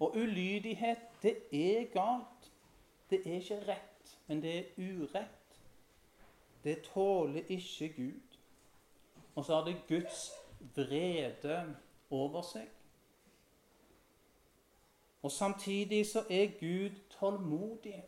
Og 0.00 0.16
ulydighet, 0.16 1.04
det 1.22 1.36
er 1.52 1.84
galt. 1.92 2.50
Det 3.10 3.20
er 3.26 3.38
ikke 3.38 3.60
rett, 3.68 4.14
men 4.26 4.42
det 4.42 4.54
er 4.58 4.64
urett. 4.78 5.60
Det 6.64 6.80
tåler 6.88 7.44
ikke 7.48 7.92
Gud. 7.96 8.38
Og 9.34 9.44
så 9.44 9.54
har 9.54 9.64
det 9.64 9.76
Guds 9.88 10.32
vrede 10.74 11.76
over 12.10 12.42
seg. 12.42 12.68
Og 15.22 15.32
samtidig 15.32 16.06
så 16.06 16.24
er 16.30 16.58
Gud 16.60 16.96
tålmodig. 17.10 18.02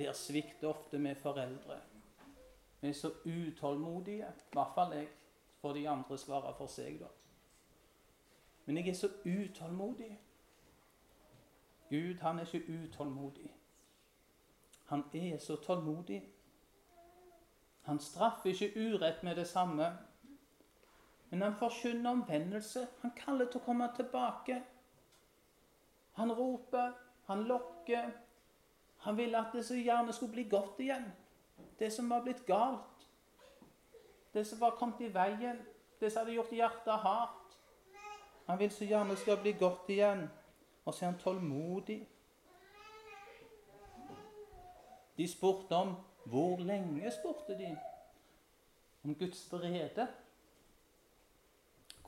Der 0.00 0.12
svikter 0.12 0.68
ofte 0.68 0.98
vi 0.98 1.14
foreldre. 1.14 1.80
Vi 2.80 2.88
er 2.88 2.92
så 2.92 3.10
utålmodige, 3.24 4.26
i 4.26 4.52
hvert 4.52 4.74
fall 4.74 4.92
jeg. 4.96 5.08
Får 5.60 5.72
de 5.72 5.88
andre 5.88 6.18
svare 6.18 6.54
for 6.56 6.66
seg, 6.72 6.94
da. 7.00 7.08
Men 8.64 8.76
jeg 8.76 8.88
er 8.88 8.94
så 8.96 9.10
utålmodig. 9.24 10.20
Gud, 11.90 12.14
han 12.20 12.38
er 12.38 12.46
ikke 12.48 12.72
utålmodig. 12.84 13.50
Han 14.86 15.04
er 15.12 15.38
så 15.38 15.56
tålmodig. 15.56 16.22
Han 17.82 18.00
straffer 18.00 18.50
ikke 18.50 18.72
urett 18.80 19.22
med 19.22 19.36
det 19.36 19.48
samme. 19.48 19.98
Men 21.30 21.42
han 21.42 21.56
forkynner 21.58 22.10
omvendelse. 22.10 22.86
Han 23.02 23.12
kaller 23.16 23.50
til 23.50 23.60
å 23.60 23.64
komme 23.68 23.92
tilbake. 23.96 24.62
Han 26.12 26.32
roper, 26.32 26.92
han 27.26 27.44
lokker, 27.44 28.10
han 29.00 29.16
ville 29.16 29.38
at 29.38 29.52
det 29.52 29.64
så 29.66 29.74
gjerne 29.74 30.12
skulle 30.12 30.32
bli 30.32 30.44
godt 30.50 30.80
igjen. 30.80 31.12
Det 31.78 31.92
som 31.92 32.10
var 32.10 32.22
blitt 32.22 32.46
galt. 32.46 33.06
Det 34.34 34.46
som 34.46 34.60
var 34.60 34.76
kommet 34.76 35.00
i 35.00 35.14
veien. 35.14 35.58
Det 36.00 36.12
som 36.12 36.20
hadde 36.20 36.34
gjort 36.36 36.52
hjertet 36.52 37.00
hardt. 37.04 37.56
Han 38.46 38.58
vil 38.58 38.70
så 38.70 38.84
gjerne 38.84 39.16
skal 39.16 39.40
bli 39.40 39.52
godt 39.52 39.88
igjen. 39.88 40.26
Og 40.84 40.94
så 40.94 41.04
er 41.04 41.10
han 41.10 41.20
tålmodig. 41.20 42.08
De 45.16 45.28
spurte 45.28 45.76
om 45.76 45.96
Hvor 46.24 46.58
lenge 46.58 47.10
spurte 47.10 47.58
de? 47.58 47.76
Om 49.04 49.14
Guds 49.14 49.52
vrede. 49.52 50.06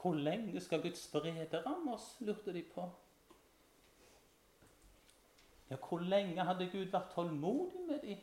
Hvor 0.02 0.14
lenge 0.14 0.61
skal 0.61 0.83
Guds 0.83 1.14
vrede 1.14 1.62
ramme 1.66 1.94
oss, 1.94 2.16
lurte 2.20 2.52
de 2.52 2.62
på. 2.74 2.90
Ja, 5.73 5.77
hvor 5.89 5.99
lenge 5.99 6.45
hadde 6.45 6.67
Gud 6.69 6.91
vært 6.93 7.15
tålmodig 7.15 7.81
med 7.89 8.03
dem? 8.03 8.19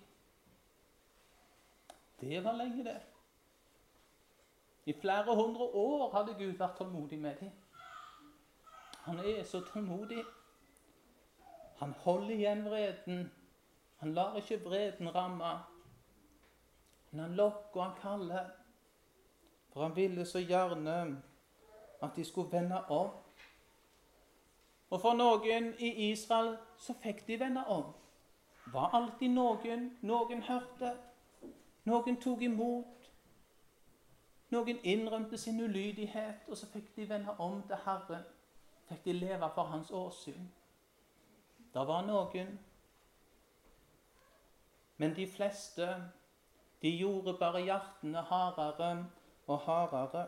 Det 2.21 2.43
var 2.45 2.53
lenge, 2.53 2.83
det. 2.85 2.99
I 4.85 4.93
flere 4.93 5.35
hundre 5.35 5.65
år 5.65 6.11
hadde 6.13 6.35
Gud 6.37 6.59
vært 6.59 6.75
tålmodig 6.77 7.17
med 7.19 7.39
dem. 7.39 7.49
Han 9.07 9.17
er 9.23 9.41
så 9.43 9.63
tålmodig. 9.65 10.21
Han 11.79 11.95
holder 12.03 12.35
igjen 12.35 12.61
vreden. 12.69 13.31
Han 14.03 14.13
lar 14.13 14.37
ikke 14.37 14.61
vreden 14.67 15.09
ramme. 15.15 15.53
Men 17.09 17.19
han 17.19 17.33
lokker 17.33 17.81
og 17.81 17.85
han 17.87 17.97
kaller. 18.01 18.53
For 19.73 19.87
han 19.87 19.95
ville 19.95 20.25
så 20.25 20.45
gjerne 20.45 20.99
at 22.01 22.15
de 22.15 22.25
skulle 22.25 22.51
vende 22.51 22.85
om. 22.85 23.09
Og 24.89 25.01
for 25.01 25.13
noen 25.13 25.73
i 25.77 26.11
Israel 26.11 26.55
så 26.77 26.93
fikk 27.01 27.27
de 27.27 27.39
vende 27.39 27.65
om. 27.67 27.91
Var 28.73 28.95
alltid 28.97 29.29
noen 29.33 29.89
noen 30.01 30.41
hørte. 30.41 30.93
Noen 31.85 32.17
tok 32.21 32.41
imot. 32.41 33.11
Noen 34.49 34.79
innrømte 34.83 35.37
sin 35.37 35.61
ulydighet, 35.61 36.47
og 36.47 36.57
så 36.57 36.65
fikk 36.73 36.95
de 36.95 37.09
vende 37.09 37.35
om 37.37 37.61
til 37.67 37.77
Herren. 37.85 38.25
Fikk 38.89 39.05
de 39.05 39.13
leve 39.13 39.49
for 39.55 39.69
Hans 39.69 39.91
åsyn. 39.91 40.49
Det 41.73 41.85
var 41.87 42.01
noen. 42.05 42.57
Men 44.97 45.15
de 45.15 45.27
fleste, 45.27 45.85
de 46.81 46.89
gjorde 46.97 47.37
bare 47.39 47.61
hjertene 47.61 48.21
hardere 48.21 49.05
og 49.47 49.59
hardere. 49.59 50.27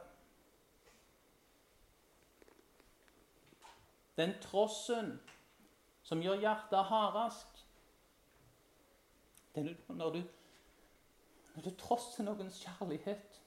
Den 4.18 4.34
trossen 4.44 5.16
som 6.04 6.22
gjør 6.22 6.42
hjertet 6.42 6.90
hardest, 6.90 7.66
det 9.56 9.64
er 9.64 9.94
når 9.94 10.10
du, 10.10 10.22
når 11.56 11.64
du 11.64 11.72
trosser 11.80 12.24
noens 12.24 12.62
kjærlighet. 12.64 13.42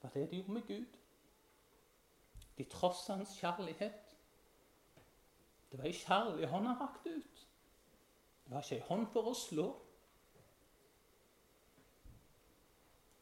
Hva 0.00 0.08
er 0.08 0.14
det 0.14 0.30
de 0.30 0.40
gjorde 0.40 0.56
med 0.56 0.66
Gud. 0.68 0.96
De 2.58 2.64
trosset 2.64 3.16
hans 3.16 3.36
kjærlighet. 3.40 4.16
Det 5.70 5.78
var 5.78 5.86
ei 5.86 5.94
kjærlig 5.94 6.48
hånd 6.48 6.66
han 6.66 6.80
rakte 6.80 7.12
ut. 7.20 7.46
Det 8.44 8.54
var 8.54 8.64
ikke 8.64 8.80
ei 8.80 8.88
hånd 8.88 9.06
for 9.12 9.30
å 9.30 9.36
slå. 9.36 9.68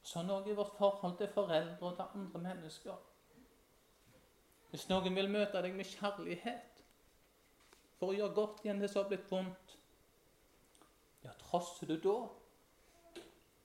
Sånn 0.08 0.30
òg 0.32 0.46
i 0.48 0.56
vårt 0.56 0.78
forhold 0.78 1.18
til 1.18 1.28
foreldre 1.34 1.90
og 1.90 1.98
til 1.98 2.20
andre 2.22 2.42
mennesker. 2.46 3.07
Hvis 4.70 4.88
noen 4.90 5.14
vil 5.16 5.30
møte 5.32 5.62
deg 5.64 5.76
med 5.76 5.88
kjærlighet 5.88 6.82
for 7.98 8.10
å 8.10 8.16
gjøre 8.16 8.36
godt 8.36 8.64
igjen 8.64 8.82
det 8.82 8.90
som 8.92 9.02
har 9.02 9.10
blitt 9.10 9.30
vondt, 9.30 9.76
ja, 11.24 11.32
trosser 11.40 11.88
du 11.88 11.96
da? 12.04 12.16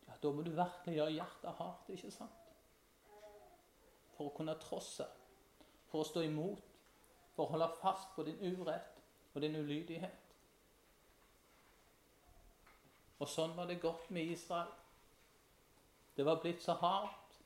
Ja, 0.08 0.16
da 0.24 0.32
må 0.32 0.46
du 0.46 0.54
virkelig 0.56 0.96
gjøre 0.96 1.18
hjertet 1.18 1.60
hardt, 1.60 1.92
ikke 1.92 2.12
sant? 2.14 2.40
For 4.16 4.30
å 4.30 4.36
kunne 4.38 4.56
trosse, 4.62 5.08
for 5.92 6.02
å 6.02 6.08
stå 6.08 6.24
imot, 6.24 6.72
for 7.36 7.46
å 7.46 7.56
holde 7.56 7.70
fast 7.82 8.14
på 8.16 8.26
din 8.28 8.40
urett 8.42 9.02
og 9.34 9.42
din 9.44 9.58
ulydighet. 9.60 10.24
Og 13.20 13.30
sånn 13.30 13.54
var 13.58 13.68
det 13.70 13.82
godt 13.82 14.10
med 14.12 14.34
Israel. 14.34 14.72
Det 16.16 16.26
var 16.26 16.42
blitt 16.42 16.62
så 16.62 16.76
hardt. 16.78 17.38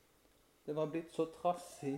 Det 0.66 0.74
var 0.76 0.90
blitt 0.92 1.12
så 1.14 1.28
trassig. 1.38 1.96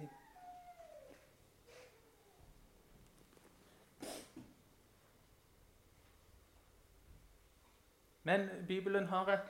Men 8.30 8.48
Bibelen 8.68 9.06
har 9.06 9.26
et 9.32 9.46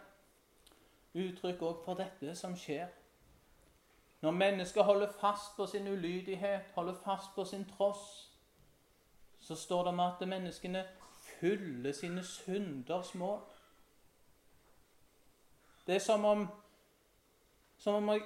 uttrykk 1.20 1.62
òg 1.68 1.80
for 1.84 1.98
dette 1.98 2.32
som 2.38 2.54
skjer. 2.56 2.86
Når 4.24 4.30
mennesker 4.30 4.82
holder 4.82 5.10
fast 5.20 5.56
på 5.56 5.66
sin 5.68 5.88
ulydighet, 5.88 6.70
holder 6.74 6.94
fast 7.04 7.34
på 7.34 7.44
sin 7.44 7.66
tross, 7.68 8.30
så 9.40 9.54
står 9.54 9.82
det 9.82 9.92
om 9.92 10.00
at 10.00 10.28
menneskene 10.28 10.84
fyller 11.12 11.92
sine 11.92 12.24
synders 12.24 13.14
mål. 13.14 13.42
Det 15.86 15.94
er 15.94 15.98
som 15.98 16.24
om, 16.24 16.48
som 17.76 17.94
om 17.94 18.08
jeg 18.08 18.22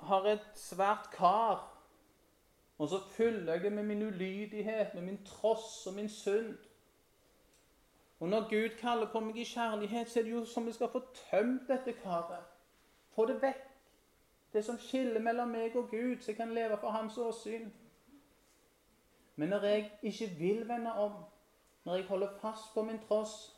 har 0.00 0.26
et 0.32 0.50
svært 0.54 1.12
kar, 1.14 1.62
og 2.78 2.88
så 2.88 2.98
fyller 3.10 3.52
jeg 3.52 3.62
det 3.62 3.72
med 3.72 3.82
min 3.82 4.02
ulydighet, 4.02 4.94
med 4.94 5.02
min 5.02 5.24
tross 5.26 5.86
og 5.86 5.94
min 5.94 6.08
synd. 6.08 6.58
Og 8.20 8.28
når 8.28 8.48
Gud 8.50 8.76
kaller 8.76 9.08
på 9.12 9.20
meg 9.20 9.36
i 9.36 9.44
kjærlighet, 9.44 10.10
så 10.10 10.18
er 10.20 10.24
det 10.24 10.32
jo 10.32 10.44
som 10.44 10.66
vi 10.66 10.72
skal 10.72 10.90
få 10.92 11.00
tømt 11.30 11.68
dette 11.68 11.92
karet. 12.02 12.44
Få 13.16 13.24
det 13.26 13.38
vekk. 13.42 13.62
Det 14.52 14.64
som 14.64 14.78
skiller 14.78 15.22
mellom 15.22 15.48
meg 15.48 15.76
og 15.76 15.88
Gud, 15.90 16.18
så 16.20 16.32
jeg 16.32 16.36
kan 16.36 16.52
leve 16.54 16.76
for 16.80 16.90
Hans 16.90 17.16
åsyn. 17.18 17.70
Men 19.36 19.48
når 19.48 19.64
jeg 19.64 19.90
ikke 20.02 20.28
vil 20.38 20.68
vende 20.68 20.92
om, 20.92 21.12
når 21.84 21.94
jeg 21.94 22.04
holder 22.04 22.38
fast 22.42 22.74
på 22.74 22.82
min 22.82 22.98
tross, 23.08 23.56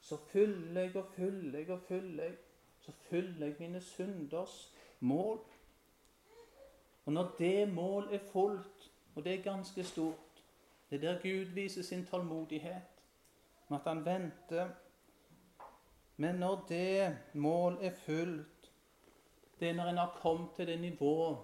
så 0.00 0.16
fyller 0.16 0.80
jeg 0.80 0.96
og 0.96 1.06
fyller 1.16 1.58
jeg 1.58 1.70
og 1.70 1.80
fyller 1.88 2.24
jeg. 2.24 2.36
Så 2.80 2.92
fyller 2.92 3.46
jeg 3.46 3.56
mine 3.58 3.80
synders 3.80 4.74
mål. 5.00 5.40
Og 7.04 7.12
når 7.12 7.34
det 7.38 7.72
mål 7.72 8.08
er 8.12 8.18
fullt, 8.32 8.90
og 9.14 9.24
det 9.24 9.34
er 9.34 9.42
ganske 9.42 9.84
stort, 9.84 10.44
det 10.90 10.96
er 10.96 11.12
der 11.12 11.22
Gud 11.22 11.44
viser 11.54 11.82
sin 11.82 12.06
tålmodighet 12.06 12.97
med 13.68 13.78
at 13.78 13.86
han 13.86 14.04
venter. 14.04 14.68
Men 16.16 16.34
når 16.34 16.64
det 16.68 17.18
mål 17.34 17.78
er 17.80 17.90
fullt, 17.90 18.72
det 19.60 19.68
er 19.68 19.74
når 19.74 19.84
en 19.84 19.96
har 19.96 20.18
kommet 20.22 20.50
til 20.56 20.66
det 20.66 20.80
nivået 20.80 21.38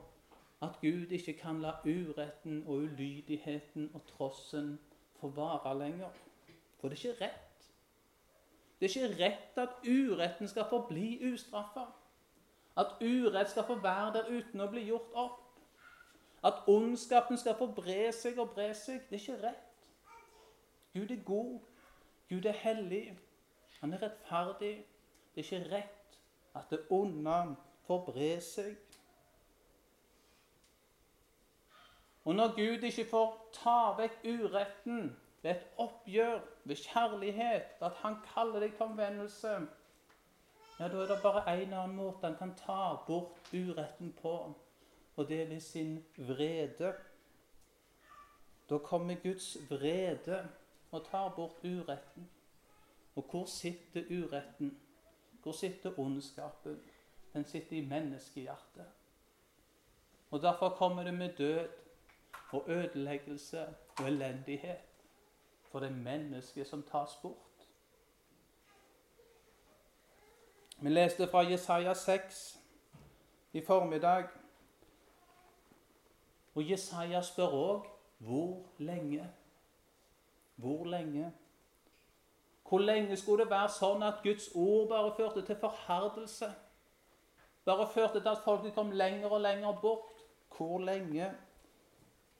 at 0.62 0.80
Gud 0.80 1.06
ikke 1.10 1.32
kan 1.32 1.60
la 1.60 1.72
uretten 1.84 2.64
og 2.66 2.74
ulydigheten 2.74 3.90
og 3.94 4.06
trossen 4.06 4.80
få 5.20 5.28
vare 5.28 5.78
lenger. 5.78 6.08
For 6.80 6.88
det 6.88 7.04
er 7.04 7.08
ikke 7.08 7.24
rett. 7.24 7.68
Det 8.80 8.96
er 8.96 9.00
ikke 9.00 9.24
rett 9.24 9.58
at 9.58 9.68
uretten 9.88 10.48
skal 10.48 10.64
få 10.70 10.86
bli 10.88 11.32
ustraffa. 11.32 11.84
At 12.76 12.86
urett 13.00 13.50
skal 13.50 13.64
få 13.64 13.74
være 13.74 14.12
der 14.12 14.30
uten 14.38 14.60
å 14.60 14.70
bli 14.70 14.86
gjort 14.88 15.12
opp. 15.14 15.40
At 16.44 16.66
ondskapen 16.68 17.38
skal 17.38 17.56
få 17.58 17.70
bre 17.72 18.12
seg 18.12 18.38
og 18.38 18.50
bre 18.56 18.72
seg. 18.74 19.06
Det 19.10 19.16
er 19.16 19.22
ikke 19.22 19.46
rett. 19.46 19.86
Gud 20.94 21.10
er 21.10 21.22
god. 21.24 21.60
Gud 22.28 22.44
er 22.44 22.52
hellig. 22.52 23.18
Han 23.80 23.92
er 23.92 24.02
rettferdig. 24.02 24.86
Det 25.34 25.42
er 25.42 25.58
ikke 25.58 25.76
rett 25.76 26.18
at 26.54 26.70
det 26.70 26.86
onde 26.90 27.56
får 27.86 28.04
bre 28.06 28.30
seg. 28.40 28.76
Og 32.24 32.34
når 32.34 32.54
Gud 32.56 32.86
ikke 32.88 33.04
får 33.10 33.32
ta 33.52 33.78
vekk 33.98 34.22
uretten 34.24 35.10
ved 35.42 35.50
et 35.50 35.64
oppgjør, 35.76 36.38
ved 36.64 36.76
kjærlighet, 36.76 37.74
at 37.84 37.98
han 38.00 38.16
kaller 38.34 38.64
deg 38.64 38.72
til 38.72 38.86
omvendelse, 38.86 39.56
ja, 40.78 40.88
da 40.88 41.02
er 41.02 41.10
det 41.10 41.18
bare 41.22 41.42
en 41.52 41.72
annen 41.72 41.96
måte 41.96 42.24
han 42.24 42.38
kan 42.38 42.54
ta 42.56 42.94
bort 43.06 43.52
uretten 43.52 44.14
på, 44.22 44.32
og 45.16 45.28
det 45.28 45.42
er 45.42 45.50
ved 45.52 45.60
sin 45.60 45.98
vrede. 46.16 46.94
Da 48.70 48.78
kommer 48.78 49.14
Guds 49.22 49.56
vrede 49.70 50.48
og 50.94 51.06
tar 51.10 51.28
bort 51.36 51.64
uretten. 51.64 52.30
Og 53.16 53.26
hvor 53.30 53.44
sitter 53.44 54.04
uretten? 54.10 54.80
Hvor 55.42 55.52
sitter 55.52 55.98
ondskapen? 55.98 56.82
Den 57.32 57.44
sitter 57.44 57.76
i 57.76 57.86
menneskehjertet. 57.86 58.86
Og 60.30 60.42
Derfor 60.42 60.68
kommer 60.68 61.02
det 61.02 61.14
med 61.14 61.34
død 61.36 61.68
og 62.52 62.64
ødeleggelse 62.66 63.66
og 63.98 64.06
elendighet. 64.06 64.80
For 65.70 65.80
det 65.80 65.88
er 65.88 65.94
mennesket 65.94 66.66
som 66.66 66.82
tas 66.82 67.18
bort. 67.22 67.68
Vi 70.78 70.88
leste 70.88 71.28
fra 71.28 71.38
Jesaja 71.38 71.94
6 71.94 72.60
i 73.52 73.60
formiddag. 73.60 74.28
Og 76.54 76.70
Jesaja 76.70 77.22
spør 77.22 77.48
òg 77.48 77.86
hvor 78.18 78.66
lenge 78.78 79.30
hvor 80.56 80.84
lenge? 80.84 81.32
Hvor 82.68 82.78
lenge 82.78 83.16
skulle 83.16 83.44
det 83.44 83.50
være 83.50 83.68
sånn 83.68 84.02
at 84.02 84.22
Guds 84.24 84.48
ord 84.54 84.88
bare 84.88 85.12
førte 85.16 85.42
til 85.46 85.58
forherdelse? 85.60 86.48
Bare 87.64 87.88
førte 87.92 88.20
til 88.20 88.30
at 88.30 88.44
folket 88.44 88.74
kom 88.74 88.90
lenger 88.90 89.28
og 89.28 89.40
lenger 89.40 89.80
bort? 89.82 90.24
Hvor 90.56 90.78
lenge? 90.78 91.30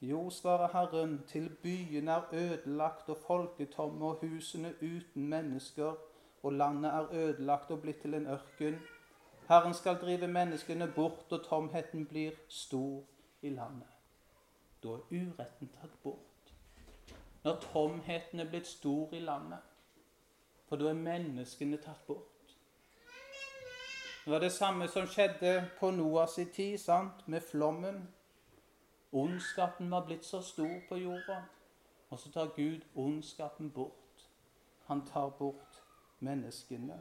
Jo, 0.00 0.30
svarer 0.30 0.68
Herren, 0.72 1.22
til 1.26 1.48
byene 1.62 2.12
er 2.12 2.32
ødelagt 2.32 3.08
og 3.08 3.16
folketomme 3.26 4.04
og 4.04 4.24
husene 4.24 4.74
uten 4.82 5.28
mennesker, 5.28 5.94
og 6.42 6.52
landet 6.52 6.90
er 6.90 7.12
ødelagt 7.12 7.70
og 7.70 7.80
blitt 7.80 8.02
til 8.02 8.14
en 8.14 8.26
ørken. 8.26 8.76
Herren 9.48 9.74
skal 9.74 9.96
drive 10.00 10.28
menneskene 10.28 10.92
bort, 10.96 11.32
og 11.32 11.44
tomheten 11.44 12.06
blir 12.06 12.36
stor 12.48 13.02
i 13.42 13.50
landet. 13.50 13.88
Da 14.82 14.88
er 14.88 15.08
uretten 15.10 15.72
tatt 15.80 15.96
bort 16.02 16.33
når 17.44 17.60
tomheten 17.60 18.40
er 18.40 18.48
blitt 18.50 18.66
stor 18.66 19.12
i 19.12 19.20
landet. 19.20 19.58
For 20.68 20.76
da 20.80 20.88
er 20.88 20.98
menneskene 20.98 21.76
tatt 21.76 22.06
bort. 22.06 22.54
Det 24.24 24.32
var 24.32 24.40
det 24.40 24.52
samme 24.52 24.88
som 24.88 25.06
skjedde 25.06 25.68
på 25.78 25.90
Noas 25.90 26.38
tid, 26.54 26.78
sant? 26.78 27.28
med 27.28 27.40
flommen. 27.40 28.08
Ondskapen 29.12 29.90
var 29.90 30.06
blitt 30.06 30.24
så 30.24 30.40
stor 30.42 30.80
på 30.88 30.96
jorda, 30.96 31.42
og 32.10 32.18
så 32.18 32.32
tar 32.32 32.54
Gud 32.56 32.80
ondskapen 32.94 33.70
bort. 33.70 34.24
Han 34.86 35.06
tar 35.06 35.28
bort 35.28 35.82
menneskene. 36.20 36.98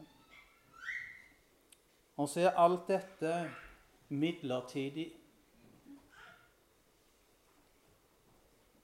Og 2.18 2.30
så 2.30 2.42
er 2.42 2.60
alt 2.60 2.88
dette 2.88 3.52
midlertidig. 4.10 5.12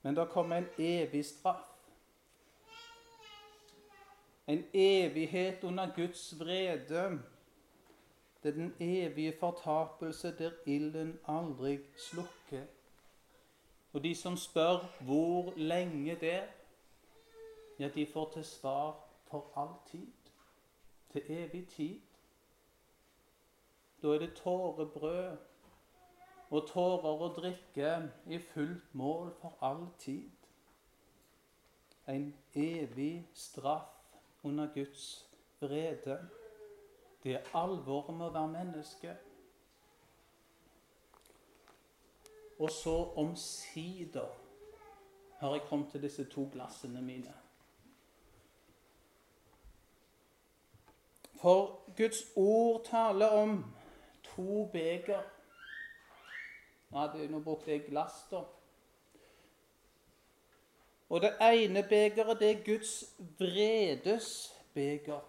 Men 0.01 0.15
det 0.15 0.29
kommer 0.29 0.57
en 0.57 0.67
evig 0.77 1.25
straff. 1.25 1.65
En 4.47 4.65
evighet 4.73 5.63
under 5.63 5.95
Guds 5.95 6.39
vrede. 6.39 7.19
Det 8.43 8.49
er 8.49 8.53
den 8.53 8.75
evige 8.79 9.33
fortapelse 9.39 10.37
der 10.37 10.51
ilden 10.65 11.19
aldri 11.27 11.79
slukker. 11.97 12.65
Og 13.93 14.03
de 14.03 14.15
som 14.15 14.37
spør 14.37 15.01
hvor 15.01 15.53
lenge 15.57 16.15
det, 16.15 16.43
ja, 17.79 17.87
de 17.87 18.05
får 18.13 18.31
til 18.33 18.45
svar 18.45 19.05
for 19.27 19.51
all 19.55 19.75
tid. 19.91 20.07
Til 21.11 21.21
evig 21.27 21.67
tid. 21.67 21.99
Da 24.01 24.07
er 24.07 24.19
det 24.19 24.33
tårebrød 24.33 25.37
og 26.49 26.67
tårer 26.67 27.23
å 27.23 27.29
drikke 27.35 27.93
i 28.27 28.39
fullt 28.41 28.93
mål 28.97 29.31
for 29.41 29.57
all 29.61 29.85
tid. 30.01 30.31
En 32.09 32.31
evig 32.57 33.29
straff 33.33 33.91
under 34.43 34.67
Guds 34.73 35.25
vrede. 35.59 36.17
Det 37.23 37.35
er 37.35 37.51
alvoret 37.53 38.15
med 38.15 38.27
å 38.29 38.33
være 38.33 38.53
menneske. 38.55 39.15
Og 42.59 42.71
så 42.71 42.95
omsider 43.15 44.31
har 45.39 45.53
jeg 45.55 45.67
kommet 45.69 45.91
til 45.91 46.01
disse 46.03 46.25
to 46.31 46.49
glassene 46.51 47.01
mine. 47.01 47.33
For 51.39 51.79
Guds 51.97 52.23
ord 52.35 52.85
taler 52.85 53.27
om 53.27 53.65
to 54.23 54.65
beger. 54.73 55.21
Nå 56.91 57.39
brukte 57.43 57.71
jeg 57.71 57.85
glass, 57.85 58.23
da. 58.31 58.43
Og 61.09 61.21
det 61.21 61.33
ene 61.41 61.83
begeret, 61.83 62.39
det 62.39 62.49
er 62.51 62.63
Guds 62.65 63.15
vredes 63.37 64.53
beger. 64.73 65.21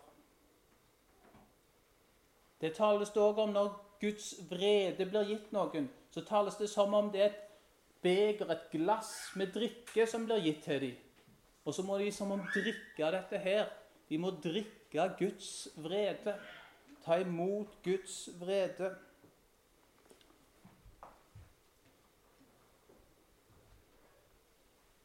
Det 2.61 2.75
tales 2.77 3.13
det 3.15 3.23
òg 3.23 3.39
om 3.41 3.55
når 3.55 3.71
Guds 4.01 4.35
vrede 4.51 5.07
blir 5.09 5.29
gitt 5.29 5.53
noen. 5.53 5.89
Så 6.13 6.25
tales 6.29 6.59
det 6.61 6.69
som 6.69 6.95
om 6.95 7.09
det 7.13 7.23
er 7.23 7.31
et 7.31 7.47
beger, 8.03 8.51
et 8.53 8.69
glass 8.73 9.31
med 9.37 9.53
drikke, 9.55 10.07
som 10.07 10.27
blir 10.29 10.43
gitt 10.45 10.65
til 10.65 10.81
dem. 10.81 10.97
Og 11.65 11.75
så 11.75 11.83
må 11.83 11.99
de 11.99 12.11
som 12.13 12.33
om 12.33 12.43
drikke 12.55 13.13
dette 13.13 13.39
her. 13.39 13.69
De 14.09 14.19
må 14.19 14.33
drikke 14.43 15.07
Guds 15.19 15.69
vrede. 15.77 16.35
Ta 17.05 17.21
imot 17.21 17.77
Guds 17.85 18.29
vrede. 18.41 18.95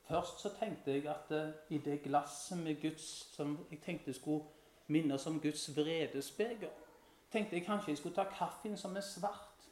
Først 0.07 0.41
så 0.41 0.51
tenkte 0.59 0.91
jeg 0.91 1.07
at 1.09 1.31
uh, 1.31 1.53
i 1.69 1.77
det 1.77 2.01
glasset 2.01 2.57
med 2.57 2.81
Guds 2.81 3.35
som 3.35 3.67
jeg 3.71 3.81
tenkte 3.81 4.13
skulle 4.13 4.45
minne 4.87 5.13
oss 5.13 5.27
om 5.27 5.39
Guds 5.41 5.75
vredesbeger, 5.75 6.69
tenkte 7.31 7.55
jeg 7.55 7.65
kanskje 7.65 7.89
jeg 7.89 7.97
skulle 7.97 8.15
ta 8.15 8.23
kaffen 8.29 8.77
som 8.77 8.95
er 8.95 9.01
svart. 9.01 9.69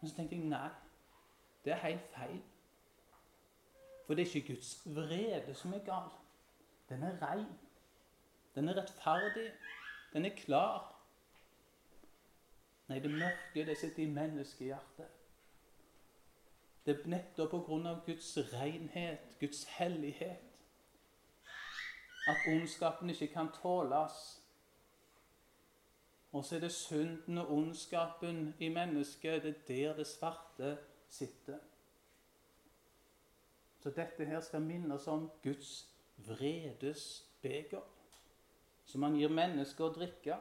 Men 0.00 0.10
så 0.10 0.16
tenkte 0.16 0.36
jeg 0.36 0.44
nei, 0.50 0.68
det 1.64 1.72
er 1.72 1.84
helt 1.86 2.08
feil. 2.10 2.42
For 4.06 4.14
det 4.14 4.26
er 4.26 4.34
ikke 4.34 4.54
Guds 4.54 4.82
vrede 4.86 5.54
som 5.54 5.72
er 5.72 5.84
gal. 5.86 6.10
Den 6.88 7.02
er 7.02 7.22
rein. 7.22 7.46
Den 8.54 8.68
er 8.68 8.76
rettferdig. 8.76 9.52
Den 10.12 10.24
er 10.24 10.36
klar. 10.36 10.88
Nei, 12.88 12.98
det 12.98 13.10
mørke 13.10 13.66
det 13.66 13.78
sitter 13.78 14.02
i 14.02 14.10
menneskehjertet. 14.10 15.21
Det 16.86 16.96
er 16.96 17.08
nettopp 17.08 17.50
pga. 17.50 17.94
Guds 18.06 18.38
renhet, 18.52 19.36
Guds 19.40 19.64
hellighet, 19.64 20.48
at 22.28 22.46
ondskapen 22.48 23.10
ikke 23.10 23.26
kan 23.26 23.50
tåles. 23.62 24.42
Og 26.32 26.44
så 26.44 26.56
er 26.56 26.60
det 26.60 26.72
synden 26.72 27.38
og 27.38 27.52
ondskapen 27.52 28.54
i 28.58 28.68
mennesket. 28.68 29.42
Det 29.42 29.54
er 29.56 29.66
der 29.68 29.96
det 29.96 30.06
svarte 30.06 30.78
sitter. 31.08 31.58
Så 33.82 33.90
dette 33.90 34.24
her 34.24 34.40
skal 34.40 34.62
minne 34.62 34.94
oss 34.94 35.06
om 35.06 35.30
Guds 35.42 35.88
vredes 36.16 37.24
beger, 37.42 37.82
som 38.84 39.02
han 39.02 39.16
gir 39.18 39.32
mennesker 39.34 39.88
å 39.88 39.94
drikke. 39.94 40.38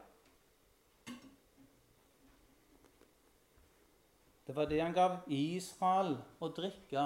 Det 4.52 4.58
var 4.58 4.66
det 4.66 4.82
han 4.82 4.94
gav 4.94 5.14
Israel 5.32 6.18
å 6.44 6.48
drikke 6.52 7.02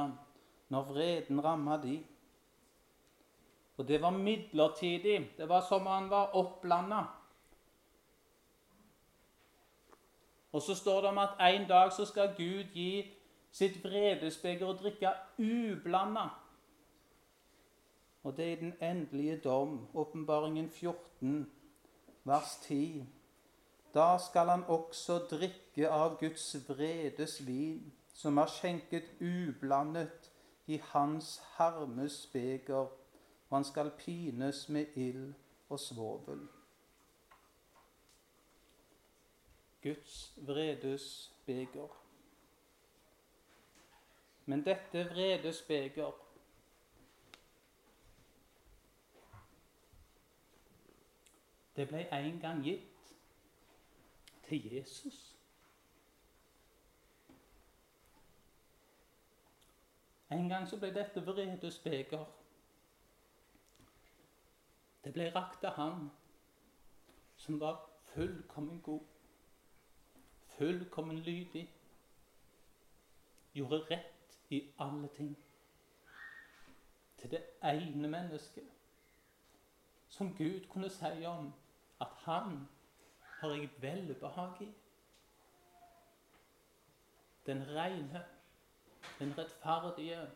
når 0.74 0.86
vreden 0.88 1.42
ramma 1.46 1.76
de. 1.78 2.00
Og 3.78 3.86
det 3.86 4.00
var 4.02 4.16
midlertidig. 4.18 5.20
Det 5.38 5.46
var 5.46 5.62
som 5.62 5.86
han 5.86 6.08
var 6.10 6.34
opplanda. 6.34 7.04
Og 10.58 10.62
så 10.62 10.74
står 10.76 11.02
det 11.02 11.12
om 11.12 11.22
at 11.22 11.38
en 11.52 11.68
dag 11.70 11.94
så 11.94 12.08
skal 12.10 12.34
Gud 12.34 12.74
gi 12.74 13.14
sitt 13.54 13.78
vredesbeger 13.84 14.66
å 14.66 14.80
drikke 14.82 15.12
ublanda. 15.38 16.24
Og 18.24 18.34
det 18.38 18.48
er 18.54 18.64
den 18.64 18.74
endelige 18.82 19.38
dom, 19.46 19.84
åpenbaringen 19.94 20.70
14, 20.74 21.46
vers 22.26 22.58
10. 22.66 23.06
Da 23.96 24.18
skal 24.18 24.50
han 24.50 24.64
også 24.68 25.20
drikke 25.32 25.88
av 25.90 26.18
Guds 26.20 26.50
vredes 26.68 27.38
vin, 27.48 27.94
som 28.12 28.38
er 28.38 28.52
skjenket 28.52 29.08
ublandet 29.24 30.28
i 30.68 30.82
hans 30.92 31.38
harmes 31.56 32.18
beger, 32.34 32.90
og 33.48 33.56
han 33.56 33.64
skal 33.64 33.94
pines 33.96 34.66
med 34.70 34.98
ild 35.00 35.34
og 35.70 35.80
svovel. 35.80 36.42
Guds 39.84 40.34
vredes 40.38 41.32
beger. 41.46 41.96
Men 44.46 44.66
dette 44.66 45.06
vredes 45.10 45.62
beger 45.62 46.12
Det 51.76 51.88
ble 51.88 52.06
en 52.12 52.38
gang 52.40 52.62
gitt 52.64 52.95
til 54.48 54.74
Jesus. 54.74 55.36
En 60.32 60.50
gang 60.50 60.68
så 60.70 60.80
ble 60.80 60.94
dette 60.94 61.22
vredes 61.26 61.80
beger. 61.80 62.26
Det 65.04 65.14
ble 65.14 65.30
rakt 65.36 65.60
til 65.60 65.70
han 65.70 66.10
som 67.38 67.60
var 67.60 67.90
fullkommen 68.14 68.82
god, 68.82 69.02
fullkommen 70.58 71.20
lydig, 71.20 71.70
gjorde 73.54 73.86
rett 73.92 74.40
i 74.50 74.64
alle 74.80 75.08
ting. 75.08 75.38
Til 77.18 77.32
det 77.32 77.44
ene 77.64 78.08
mennesket 78.08 78.72
som 80.08 80.36
Gud 80.38 80.68
kunne 80.70 80.90
si 80.90 81.26
om 81.26 81.54
at 82.02 82.08
han 82.24 82.68
har 83.40 83.50
jeg 83.50 83.70
velbehag 83.82 84.62
i. 84.62 84.74
Den 87.46 87.64
rene, 87.68 88.26
den 89.20 89.38
rettferdige, 89.38 90.28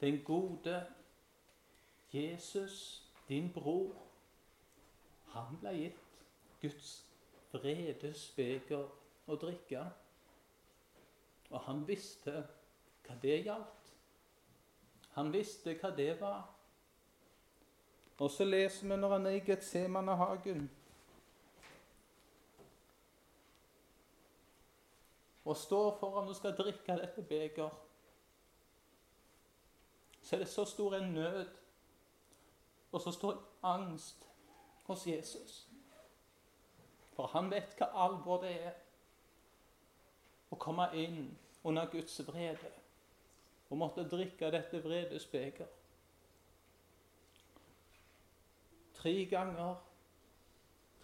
den 0.00 0.24
gode 0.24 0.86
Jesus, 2.12 3.04
din 3.28 3.52
bror, 3.52 3.94
han 5.34 5.58
ble 5.60 5.72
gitt 5.74 6.04
Guds 6.62 6.90
vredes 7.52 8.28
beger 8.36 8.86
å 9.26 9.36
drikke. 9.40 9.82
Og 11.50 11.60
han 11.66 11.82
visste 11.88 12.44
hva 13.04 13.16
det 13.22 13.40
gjaldt. 13.44 13.90
Han 15.14 15.32
visste 15.34 15.74
hva 15.78 15.90
det 15.94 16.14
var. 16.20 16.46
Og 18.18 18.30
så 18.30 18.46
leser 18.46 18.88
vi 18.88 18.96
når 18.96 19.16
han 19.16 19.26
er 19.26 19.36
i 19.38 19.44
Getsemanehagen 19.44 20.68
og 25.44 25.56
står 25.56 25.96
foran 26.00 26.28
og 26.28 26.36
skal 26.36 26.56
drikke 26.56 26.96
dette 27.00 27.22
beger, 27.22 27.70
så 30.22 30.36
er 30.36 30.40
det 30.40 30.48
så 30.48 30.64
stor 30.64 30.94
en 30.96 31.12
nød 31.12 31.46
og 32.92 33.00
så 33.00 33.10
stor 33.10 33.42
angst 33.62 34.28
hos 34.84 35.06
Jesus. 35.06 35.68
For 37.12 37.26
han 37.26 37.50
vet 37.50 37.76
hva 37.78 37.90
alvor 38.06 38.40
det 38.42 38.54
er 38.66 38.78
å 40.50 40.58
komme 40.58 40.88
inn 40.96 41.26
under 41.64 41.90
Guds 41.92 42.16
vrede 42.26 42.72
og 43.68 43.80
måtte 43.80 44.06
drikke 44.08 44.52
dette 44.54 44.80
vredes 44.84 45.26
beger. 45.26 45.68
Tre 48.94 49.14
ganger 49.30 49.74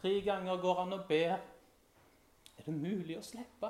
Tre 0.01 0.20
ganger 0.24 0.57
går 0.57 0.74
han 0.74 0.93
og 0.93 1.03
ber. 1.09 1.32
Er 2.57 2.64
det 2.64 2.72
mulig 2.72 3.18
å 3.18 3.24
slippe? 3.24 3.68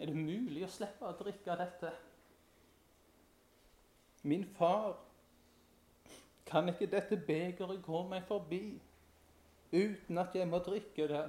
Er 0.00 0.08
det 0.08 0.16
mulig 0.16 0.62
å 0.64 0.70
slippe 0.72 1.04
å 1.04 1.16
drikke 1.18 1.54
dette? 1.60 1.90
Min 4.24 4.46
far, 4.56 4.94
kan 6.48 6.72
ikke 6.72 6.88
dette 6.88 7.18
begeret 7.20 7.82
gå 7.84 8.00
meg 8.08 8.24
forbi 8.28 8.62
uten 9.72 10.18
at 10.22 10.34
jeg 10.34 10.48
må 10.48 10.62
drikke 10.64 11.08
det? 11.10 11.24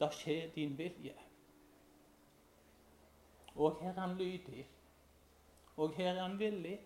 Da 0.00 0.08
skjer 0.14 0.48
din 0.54 0.72
vilje. 0.78 1.12
Og 3.58 3.76
her 3.82 3.92
er 3.92 4.00
han 4.00 4.16
lydig. 4.16 4.64
Og 5.76 5.92
her 5.98 6.14
er 6.14 6.22
han 6.22 6.38
villig. 6.38 6.78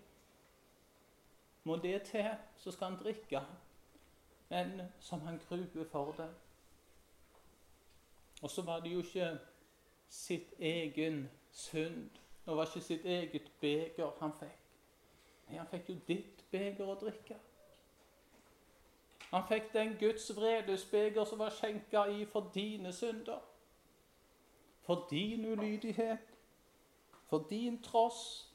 Må 1.63 1.77
det 1.79 2.01
til, 2.09 2.27
så 2.57 2.71
skal 2.75 2.91
han 2.91 2.99
drikke. 2.99 3.39
Men 4.49 4.81
som 4.99 5.21
han 5.23 5.39
gruer 5.47 5.87
for 5.91 6.11
det. 6.17 6.29
Og 8.41 8.51
så 8.51 8.61
var 8.61 8.83
det 8.83 8.91
jo 8.91 8.99
ikke 8.99 9.31
sitt 10.13 10.53
egen 10.59 11.29
synd. 11.51 12.09
Det 12.45 12.57
var 12.57 12.65
ikke 12.65 12.85
sitt 12.85 13.05
eget 13.05 13.51
beger 13.61 14.11
han 14.19 14.33
fikk. 14.39 14.59
Nei, 15.47 15.57
han 15.57 15.69
fikk 15.71 15.89
jo 15.89 15.95
ditt 16.07 16.43
beger 16.51 16.89
å 16.89 16.97
drikke. 17.01 17.39
Han 19.31 19.47
fikk 19.49 19.71
den 19.73 19.95
Guds 19.99 20.27
vredesbeger 20.35 21.25
som 21.25 21.41
var 21.41 21.55
skjenka 21.55 22.05
i 22.13 22.25
for 22.29 22.51
dine 22.53 22.93
synder. 22.93 23.41
For 24.83 25.07
din 25.09 25.45
ulydighet 25.45 26.33
for 27.33 27.45
din 27.49 27.81
tross, 27.81 28.51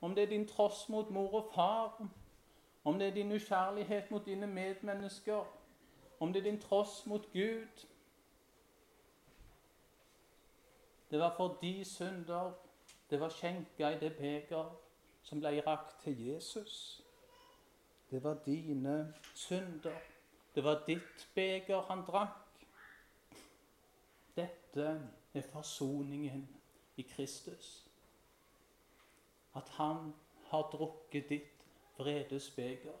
om 0.00 0.14
det 0.14 0.22
er 0.24 0.28
din 0.28 0.48
tross 0.48 0.88
mot 0.88 1.10
mor 1.10 1.34
og 1.34 1.50
far, 1.54 2.06
om 2.84 2.98
det 2.98 3.08
er 3.08 3.14
din 3.14 3.32
ukjærlighet 3.32 4.10
mot 4.10 4.26
dine 4.26 4.46
medmennesker, 4.46 5.44
om 6.20 6.32
det 6.32 6.40
er 6.40 6.50
din 6.50 6.60
tross 6.60 7.06
mot 7.06 7.32
Gud 7.32 7.86
Det 11.14 11.22
var 11.22 11.34
for 11.36 11.58
de 11.62 11.84
synder 11.84 12.52
det 13.10 13.20
var 13.20 13.28
skjenka 13.28 13.88
i 13.88 13.98
det 13.98 14.16
beger 14.16 14.72
som 15.22 15.38
ble 15.38 15.60
rakt 15.62 15.92
til 16.02 16.26
Jesus. 16.26 17.04
Det 18.10 18.22
var 18.24 18.40
dine 18.46 19.14
synder. 19.34 20.00
Det 20.54 20.64
var 20.64 20.82
ditt 20.88 21.28
beger 21.34 21.86
han 21.86 22.02
drakk. 22.02 22.66
Dette 24.36 24.88
er 25.34 25.46
forsoningen 25.52 26.48
i 26.96 27.02
Kristus. 27.02 27.86
At 29.54 29.68
han 29.78 30.14
har 30.50 30.68
drukket 30.72 31.28
ditt 31.28 31.66
vredesbeger. 31.96 32.98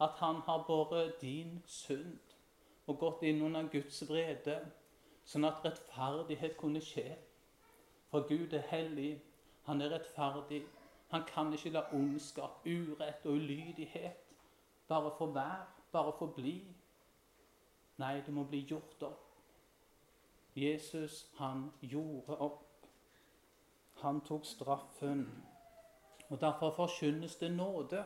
At 0.00 0.16
han 0.24 0.40
har 0.48 0.64
båret 0.66 1.20
din 1.20 1.62
synd 1.66 2.18
og 2.86 2.98
gått 2.98 3.28
inn 3.28 3.42
under 3.42 3.68
Guds 3.68 4.08
vrede, 4.08 4.62
sånn 5.30 5.46
at 5.46 5.62
rettferdighet 5.64 6.56
kunne 6.58 6.82
skje. 6.82 7.14
For 8.10 8.26
Gud 8.26 8.54
er 8.56 8.66
hellig, 8.72 9.12
han 9.68 9.82
er 9.82 9.94
rettferdig. 9.94 10.64
Han 11.10 11.22
kan 11.26 11.52
ikke 11.54 11.74
la 11.74 11.84
ondskap, 11.94 12.66
urett 12.66 13.26
og 13.26 13.38
ulydighet 13.38 14.26
bare 14.90 15.10
få 15.18 15.26
være, 15.26 15.64
bare 15.92 16.12
få 16.18 16.26
bli. 16.26 16.56
Nei, 17.96 18.20
det 18.26 18.34
må 18.34 18.44
bli 18.44 18.64
gjort 18.66 19.02
opp. 19.02 19.26
Jesus, 20.56 21.28
han 21.38 21.68
gjorde 21.80 22.38
opp. 22.38 22.86
Han 24.02 24.20
tok 24.26 24.46
straffen. 24.46 25.28
Og 26.28 26.40
derfor 26.40 26.70
forkynnes 26.74 27.36
det 27.36 27.52
nåde. 27.52 28.04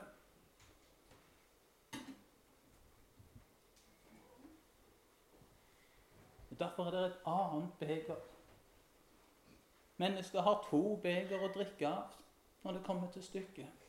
Derfor 6.59 6.85
er 6.85 6.91
det 6.91 7.07
et 7.07 7.19
annet 7.27 7.73
beger. 7.79 8.17
Mennesker 9.97 10.41
har 10.41 10.67
to 10.71 10.97
beger 11.03 11.43
å 11.43 11.53
drikke 11.55 11.89
av 11.89 12.15
når 12.63 12.79
det 12.79 12.85
kommer 12.87 13.11
til 13.11 13.23
stykket. 13.23 13.85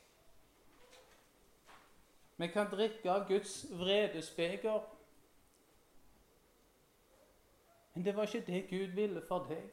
Vi 2.37 2.47
kan 2.47 2.67
drikke 2.71 3.11
av 3.11 3.27
Guds 3.27 3.65
vredesbeger. 3.71 4.81
Men 7.93 8.05
det 8.05 8.15
var 8.15 8.23
ikke 8.23 8.45
det 8.51 8.67
Gud 8.69 8.87
ville 8.87 9.21
for 9.27 9.47
deg. 9.49 9.69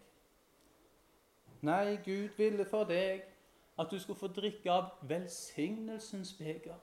Nei, 1.62 1.97
Gud 2.05 2.28
ville 2.36 2.64
for 2.64 2.84
deg 2.84 3.22
at 3.78 3.90
du 3.90 3.99
skulle 3.99 4.18
få 4.18 4.28
drikke 4.28 4.72
av 4.72 4.90
velsignelsens 5.03 6.32
beger. 6.38 6.78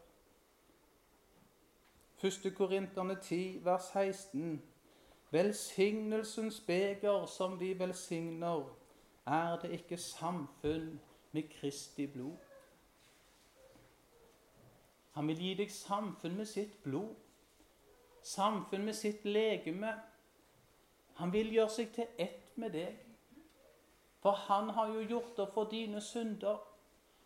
1. 2.23 2.53
Korinterne 2.55 3.15
10, 3.15 3.65
vers 3.65 3.91
16. 3.93 4.61
Velsignelsens 5.31 6.59
beger 6.67 7.25
som 7.25 7.59
vi 7.59 7.79
velsigner, 7.79 8.75
er 9.25 9.59
det 9.61 9.71
ikke 9.71 9.97
samfunn 9.97 10.99
med 11.31 11.43
Kristi 11.49 12.07
blod. 12.07 12.37
Han 15.11 15.27
vil 15.27 15.41
gi 15.43 15.53
deg 15.59 15.71
samfunn 15.71 16.37
med 16.37 16.47
sitt 16.49 16.79
blod, 16.83 17.13
samfunn 18.23 18.85
med 18.85 18.93
sitt 18.97 19.25
legeme. 19.25 19.93
Han 21.19 21.33
vil 21.33 21.53
gjøre 21.53 21.75
seg 21.75 21.93
til 21.93 22.07
ett 22.17 22.57
med 22.57 22.73
deg. 22.73 22.97
For 24.23 24.31
han 24.47 24.69
har 24.69 24.93
jo 24.93 25.05
gjort 25.09 25.37
det 25.37 25.47
for 25.53 25.69
dine 25.71 26.01
synder. 26.01 26.57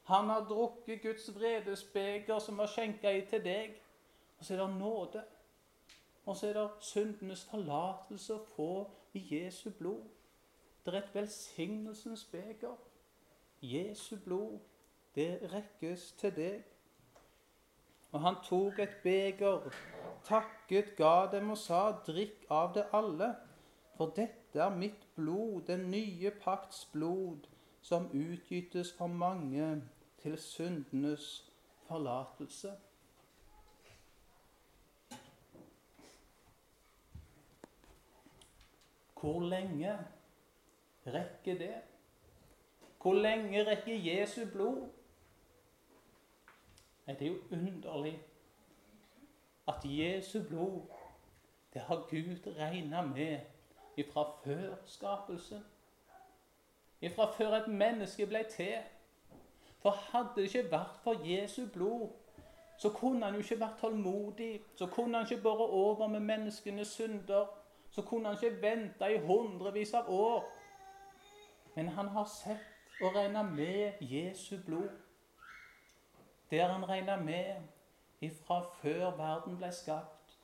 Han 0.04 0.30
har 0.30 0.48
drukket 0.50 1.02
Guds 1.02 1.30
vredesbeger 1.36 2.40
som 2.40 2.58
var 2.58 2.68
skjenka 2.68 3.12
i 3.12 3.24
til 3.30 3.44
deg. 3.44 3.78
Og 4.38 4.46
så 4.46 4.54
er 4.54 4.66
det 4.66 4.76
nåde. 4.76 5.24
Og 6.26 6.38
så 6.38 6.48
er 6.48 6.54
det 6.54 6.70
syndenes 6.80 7.44
forlatelse 7.50 8.36
å 8.36 8.44
få 8.56 8.74
i 9.14 9.24
Jesu 9.36 9.70
blod. 9.78 10.04
Det 10.86 10.94
er 10.94 11.00
et 11.02 11.16
velsignelsens 11.16 12.24
beger. 12.32 12.76
Jesu 13.62 14.16
blod, 14.24 14.60
det 15.16 15.50
rekkes 15.54 16.12
til 16.20 16.36
deg. 16.36 16.64
Og 18.12 18.22
han 18.22 18.36
tok 18.46 18.80
et 18.80 18.96
beger, 19.04 19.72
takket, 20.28 20.96
ga 20.98 21.28
dem 21.32 21.50
og 21.56 21.58
sa, 21.58 21.86
drikk 22.06 22.46
av 22.52 22.74
det 22.76 22.86
alle, 22.94 23.34
for 23.98 24.14
dette 24.16 24.60
er 24.60 24.76
mitt 24.76 25.08
blod, 25.16 25.64
den 25.68 25.90
nye 25.92 26.32
pakts 26.44 26.86
blod, 26.94 27.48
som 27.82 28.08
utgytes 28.14 28.94
for 28.98 29.08
mange 29.08 29.82
til 30.22 30.38
syndenes 30.40 31.52
forlatelse. 31.88 32.72
Hvor 39.24 39.40
lenge 39.40 39.98
rekker 41.08 41.58
det? 41.58 41.76
Hvor 43.02 43.14
lenge 43.14 43.64
rekker 43.66 43.96
Jesu 43.96 44.42
blod? 44.52 44.90
Nei, 47.06 47.16
det 47.16 47.28
er 47.28 47.32
jo 47.32 47.38
underlig 47.52 48.20
at 49.68 49.76
Jesu 49.84 50.44
blod, 50.50 50.82
det 51.74 51.82
har 51.82 51.96
Gud 51.96 52.54
regna 52.58 53.02
med 53.02 53.40
ifra 53.98 54.26
før 54.44 54.76
skapelsen. 54.86 55.64
Ifra 57.02 57.32
før 57.32 57.56
et 57.62 57.68
menneske 57.68 58.28
ble 58.28 58.44
til. 58.50 58.76
For 59.80 59.90
hadde 60.12 60.36
det 60.36 60.50
ikke 60.52 60.72
vært 60.72 61.00
for 61.04 61.28
Jesu 61.28 61.62
blod, 61.74 62.10
så 62.78 62.90
kunne 62.90 63.26
han 63.26 63.34
jo 63.34 63.40
ikke 63.40 63.60
vært 63.60 63.80
tålmodig. 63.80 64.62
Så 64.76 64.88
kunne 64.88 65.18
han 65.18 65.28
ikke 65.32 65.44
båret 65.44 65.70
over 65.70 66.08
med 66.08 66.20
menneskenes 66.20 66.88
synder. 66.88 67.63
Så 67.94 68.02
kunne 68.02 68.30
han 68.30 68.38
ikke 68.42 68.62
vente 68.62 69.06
i 69.14 69.20
hundrevis 69.22 69.94
av 69.94 70.10
år. 70.10 70.46
Men 71.76 71.88
han 71.94 72.08
har 72.08 72.26
sett 72.26 73.02
og 73.02 73.16
regna 73.16 73.44
med 73.46 74.02
Jesu 74.02 74.58
blod. 74.66 74.90
Det 76.50 76.62
har 76.62 76.74
han 76.74 76.90
regna 76.90 77.20
med 77.22 77.62
ifra 78.22 78.62
før 78.82 79.12
verden 79.18 79.58
ble 79.58 79.70
skapt. 79.72 80.38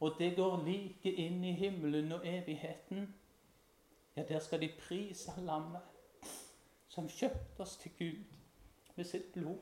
Og 0.00 0.14
det 0.18 0.36
går 0.36 0.62
like 0.64 1.12
inn 1.12 1.42
i 1.44 1.52
himmelen 1.58 2.12
og 2.12 2.26
evigheten. 2.26 3.08
Ja, 4.16 4.22
der 4.28 4.38
skal 4.38 4.60
de 4.60 4.70
prise 4.78 5.34
lammet 5.40 5.82
som 6.88 7.08
kjøpte 7.08 7.60
oss 7.66 7.76
til 7.82 7.92
Gud 7.98 8.38
med 8.96 9.04
sitt 9.04 9.32
blod. 9.32 9.58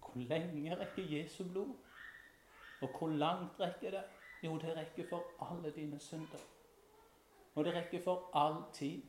Hvor 0.00 0.20
lenge 0.28 0.76
rekker 0.76 1.08
Jesu 1.16 1.44
blod? 1.48 1.74
Og 2.82 2.98
hvor 2.98 3.08
langt 3.08 3.60
rekker 3.60 3.90
det? 3.90 4.04
Jo, 4.44 4.58
det 4.58 4.76
rekker 4.76 5.08
for 5.08 5.24
alle 5.40 5.70
dine 5.70 5.98
synder. 6.00 6.38
Og 7.54 7.64
det 7.64 7.74
rekker 7.74 8.02
for 8.04 8.30
all 8.34 8.62
tid. 8.72 9.02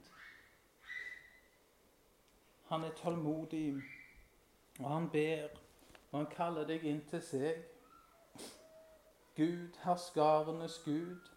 Han 2.68 2.84
er 2.84 2.92
tålmodig, 2.96 3.76
og 4.80 4.90
han 4.90 5.10
ber, 5.10 5.48
og 6.12 6.20
han 6.20 6.30
kaller 6.32 6.64
deg 6.68 6.84
inn 6.88 7.02
til 7.10 7.22
seg. 7.22 7.64
Gud, 9.36 9.76
herskarenes 9.84 10.80
Gud, 10.86 11.32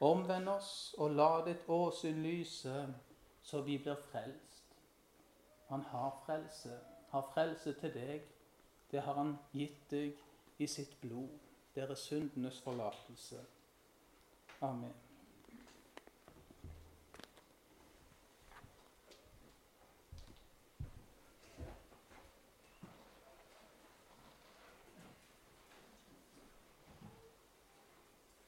omvend 0.00 0.48
oss 0.48 0.94
og 0.98 1.10
la 1.18 1.30
ditt 1.46 1.66
åsyn 1.66 2.22
lyse, 2.22 2.86
så 3.42 3.60
vi 3.66 3.78
blir 3.78 3.98
frelst. 4.10 4.78
Han 5.68 5.82
har 5.90 6.22
frelse, 6.26 6.78
har 7.10 7.30
frelse 7.34 7.74
til 7.80 7.94
deg. 7.94 8.22
Det 8.90 9.02
har 9.02 9.18
han 9.18 9.38
gitt 9.52 9.90
deg 9.90 10.14
i 10.58 10.66
sitt 10.66 11.00
blod. 11.00 11.51
Det 11.74 11.82
er 11.82 11.94
syndenes 11.94 12.60
forlatelse. 12.60 13.36
Amen. 14.60 14.94